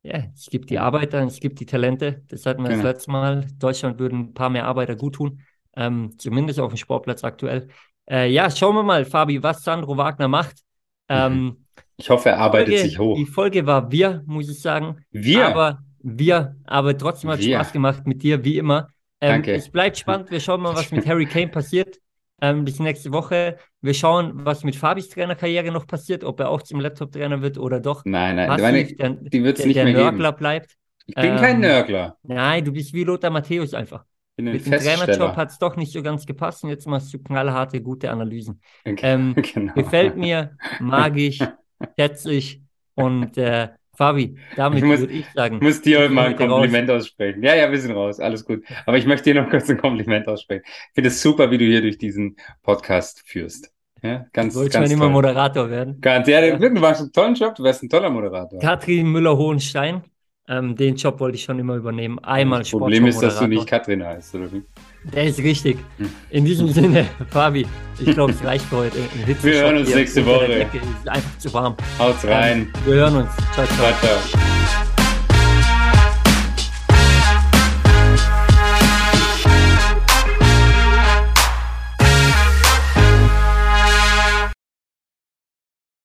Ja, 0.03 0.25
es 0.35 0.47
gibt 0.51 0.71
die 0.71 0.79
Arbeiter, 0.81 1.23
es 1.25 1.39
gibt 1.39 1.61
die 1.61 1.67
Talente. 1.67 2.23
Das 2.29 2.45
hatten 2.47 2.63
wir 2.63 2.71
das 2.71 2.83
Genau. 2.83 2.83
letzte 2.83 3.11
Mal. 3.11 3.47
Deutschland 3.59 3.99
würden 4.01 4.19
ein 4.21 4.35
paar 4.35 4.51
mehr 4.51 4.65
Arbeiter 4.67 4.97
gut 4.97 5.15
tun, 5.15 5.41
ähm, 5.77 6.19
zumindest 6.19 6.59
auf 6.59 6.73
dem 6.73 6.77
Sportplatz 6.77 7.23
aktuell. 7.23 7.69
Äh, 8.11 8.29
ja, 8.31 8.51
schauen 8.51 8.75
wir 8.75 8.83
mal, 8.83 9.05
Fabi, 9.05 9.43
was 9.43 9.63
Sandro 9.63 9.97
Wagner 9.97 10.29
macht. 10.29 10.57
Ähm, 11.09 11.67
Ich 11.97 12.11
hoffe, 12.11 12.29
er 12.31 12.39
arbeitet 12.39 12.77
Folge, 12.77 12.79
sich 12.79 12.99
hoch. 12.99 13.19
Die 13.19 13.27
Folge 13.27 13.67
war 13.67 13.91
wir, 13.93 14.23
muss 14.27 14.49
ich 14.51 14.61
sagen. 14.61 15.05
Wir? 15.13 15.45
Aber 15.47 15.83
wir, 16.03 16.57
aber 16.65 16.97
trotzdem 16.97 17.31
hat 17.31 17.41
Wir. 17.41 17.57
Spaß 17.57 17.73
gemacht 17.73 18.07
mit 18.07 18.23
dir, 18.23 18.45
wie 18.45 18.59
immer. 18.59 18.89
Ähm, 19.21 19.33
Danke. 19.33 19.55
Es 19.55 19.69
bleibt 19.71 19.99
spannend. 19.99 20.31
Wir 20.31 20.41
schauen 20.41 20.61
mal, 20.63 20.75
was 20.75 20.91
mit 20.91 21.07
Harry 21.07 21.27
Kane 21.27 21.49
passiert. 21.49 21.99
Ähm, 22.41 22.65
bis 22.65 22.81
nächste 22.81 23.13
Woche. 23.13 23.59
Wir 23.81 23.95
schauen, 23.95 24.45
was 24.45 24.65
mit 24.65 24.75
Fabis 24.75 25.09
Trainerkarriere 25.09 25.71
noch 25.71 25.87
passiert, 25.87 26.25
ob 26.25 26.41
er 26.41 26.51
auch 26.51 26.63
zum 26.63 26.81
Laptop-Trainer 26.81 27.41
wird 27.41 27.57
oder 27.59 27.79
doch 27.81 28.05
Nein, 28.05 28.37
nein, 28.37 28.49
passiv 28.49 28.63
meine, 28.63 28.85
der, 28.97 29.11
die 29.11 29.45
wird's 29.45 29.61
der, 29.61 29.67
nicht 29.69 29.77
der 29.77 29.85
mehr 29.85 29.93
geben. 29.95 30.05
Nörgler 30.05 30.33
bleibt. 30.33 30.77
Ich 31.07 31.15
bin 31.15 31.37
kein 31.37 31.57
Ähm, 31.57 31.61
Nörgler. 31.61 32.17
Nein, 32.23 32.65
du 32.65 32.73
bist 32.73 32.93
wie 32.93 33.05
Lothar 33.05 33.31
Matthäus 33.31 33.75
einfach. 33.75 34.05
Ich 34.37 34.45
Mit 34.45 34.67
dem 34.67 34.73
Trainerjob 34.73 35.37
hat 35.37 35.51
es 35.51 35.59
doch 35.59 35.77
nicht 35.77 35.93
so 35.93 36.03
ganz 36.03 36.27
gepasst 36.27 36.65
und 36.65 36.71
jetzt 36.71 36.87
machst 36.87 37.13
du 37.13 37.19
knallharte, 37.23 37.81
gute 37.81 38.11
Analysen. 38.11 38.61
Okay, 38.85 39.13
Ähm, 39.13 39.35
genau. 39.55 39.75
Gefällt 39.75 40.17
mir, 40.17 40.57
mag 40.79 41.17
ich, 41.17 41.39
schätze 41.99 42.33
ich. 42.33 42.63
Und 42.95 43.37
äh, 43.39 43.69
Fabi, 43.95 44.37
damit 44.57 44.79
Ich 44.79 44.85
muss- 44.85 45.01
würde 45.01 45.13
ich 45.13 45.27
sagen, 45.35 45.57
Ich 45.57 45.63
muss 45.63 45.83
dir 45.83 45.99
heute 46.01 46.13
mal 46.15 46.29
ein 46.29 46.37
Kompliment 46.37 46.91
aussprechen. 46.91 47.43
Ja, 47.43 47.55
ja, 47.55 47.71
wir 47.71 47.79
sind 47.79 47.93
raus. 47.93 48.21
Alles 48.21 48.45
gut. 48.45 48.65
Aber 48.87 48.97
ich 48.97 49.05
möchte 49.07 49.33
dir 49.33 49.43
noch 49.43 49.51
kurz 49.51 49.69
ein 49.69 49.77
Kompliment 49.79 50.27
aussprechen. 50.29 50.63
Ich 50.67 50.95
finde 50.95 51.09
es 51.09 51.21
super, 51.21 51.51
wie 51.51 51.59
du 51.59 51.65
hier 51.67 51.83
durch 51.83 51.99
diesen 51.99 52.37
Podcast 52.63 53.23
führst. 53.27 53.71
Ja, 54.03 54.27
ganz, 54.33 54.55
Sollte 54.55 54.71
ganz 54.73 54.89
man 54.89 54.93
immer 54.93 55.05
toll. 55.05 55.13
Moderator 55.13 55.71
werden. 55.71 56.01
Ganz, 56.01 56.27
ja, 56.27 56.41
Ja. 56.45 56.57
du 56.57 56.71
machst 56.71 57.03
einen 57.03 57.13
tollen 57.13 57.35
Job. 57.35 57.55
Du 57.55 57.63
wärst 57.63 57.83
ein 57.85 57.89
toller 57.89 58.11
Moderator. 58.11 58.59
Katrin 58.59 59.07
Müller-Hohenstein, 59.13 60.03
ähm, 60.49 60.75
den 60.75 60.97
Job 60.97 61.21
wollte 61.21 61.37
ich 61.37 61.45
schon 61.45 61.59
immer 61.59 61.77
übernehmen. 61.77 62.19
Einmal 62.21 62.61
Das 62.61 62.71
Problem 62.71 63.07
ist, 63.07 63.21
dass 63.23 63.39
du 63.39 63.47
nicht. 63.47 63.67
Katrin 63.67 64.03
heißt, 64.05 64.35
oder 64.35 64.51
wie? 64.53 64.63
Der 65.05 65.25
ist 65.25 65.39
richtig. 65.39 65.79
Hm. 65.99 66.11
In 66.31 66.45
diesem 66.45 66.69
Sinne, 66.69 67.07
Fabi, 67.31 67.67
ich 67.99 68.15
glaube, 68.15 68.33
es 68.33 68.45
reicht 68.45 68.65
für 68.67 68.77
heute. 68.79 68.99
Wir 69.43 69.63
hören 69.63 69.79
uns 69.79 69.95
nächste 69.95 70.25
Woche. 70.25 70.47
Es 70.47 70.75
ist 70.75 71.09
einfach 71.09 71.39
zu 71.39 71.53
warm. 71.53 71.77
Haut's 71.99 72.25
rein. 72.25 72.71
Wir 72.85 72.95
hören 72.95 73.17
uns. 73.17 73.31
Ciao, 73.55 73.67
ciao. 73.67 73.77
Ciao, 73.77 73.93
ciao. 74.01 74.92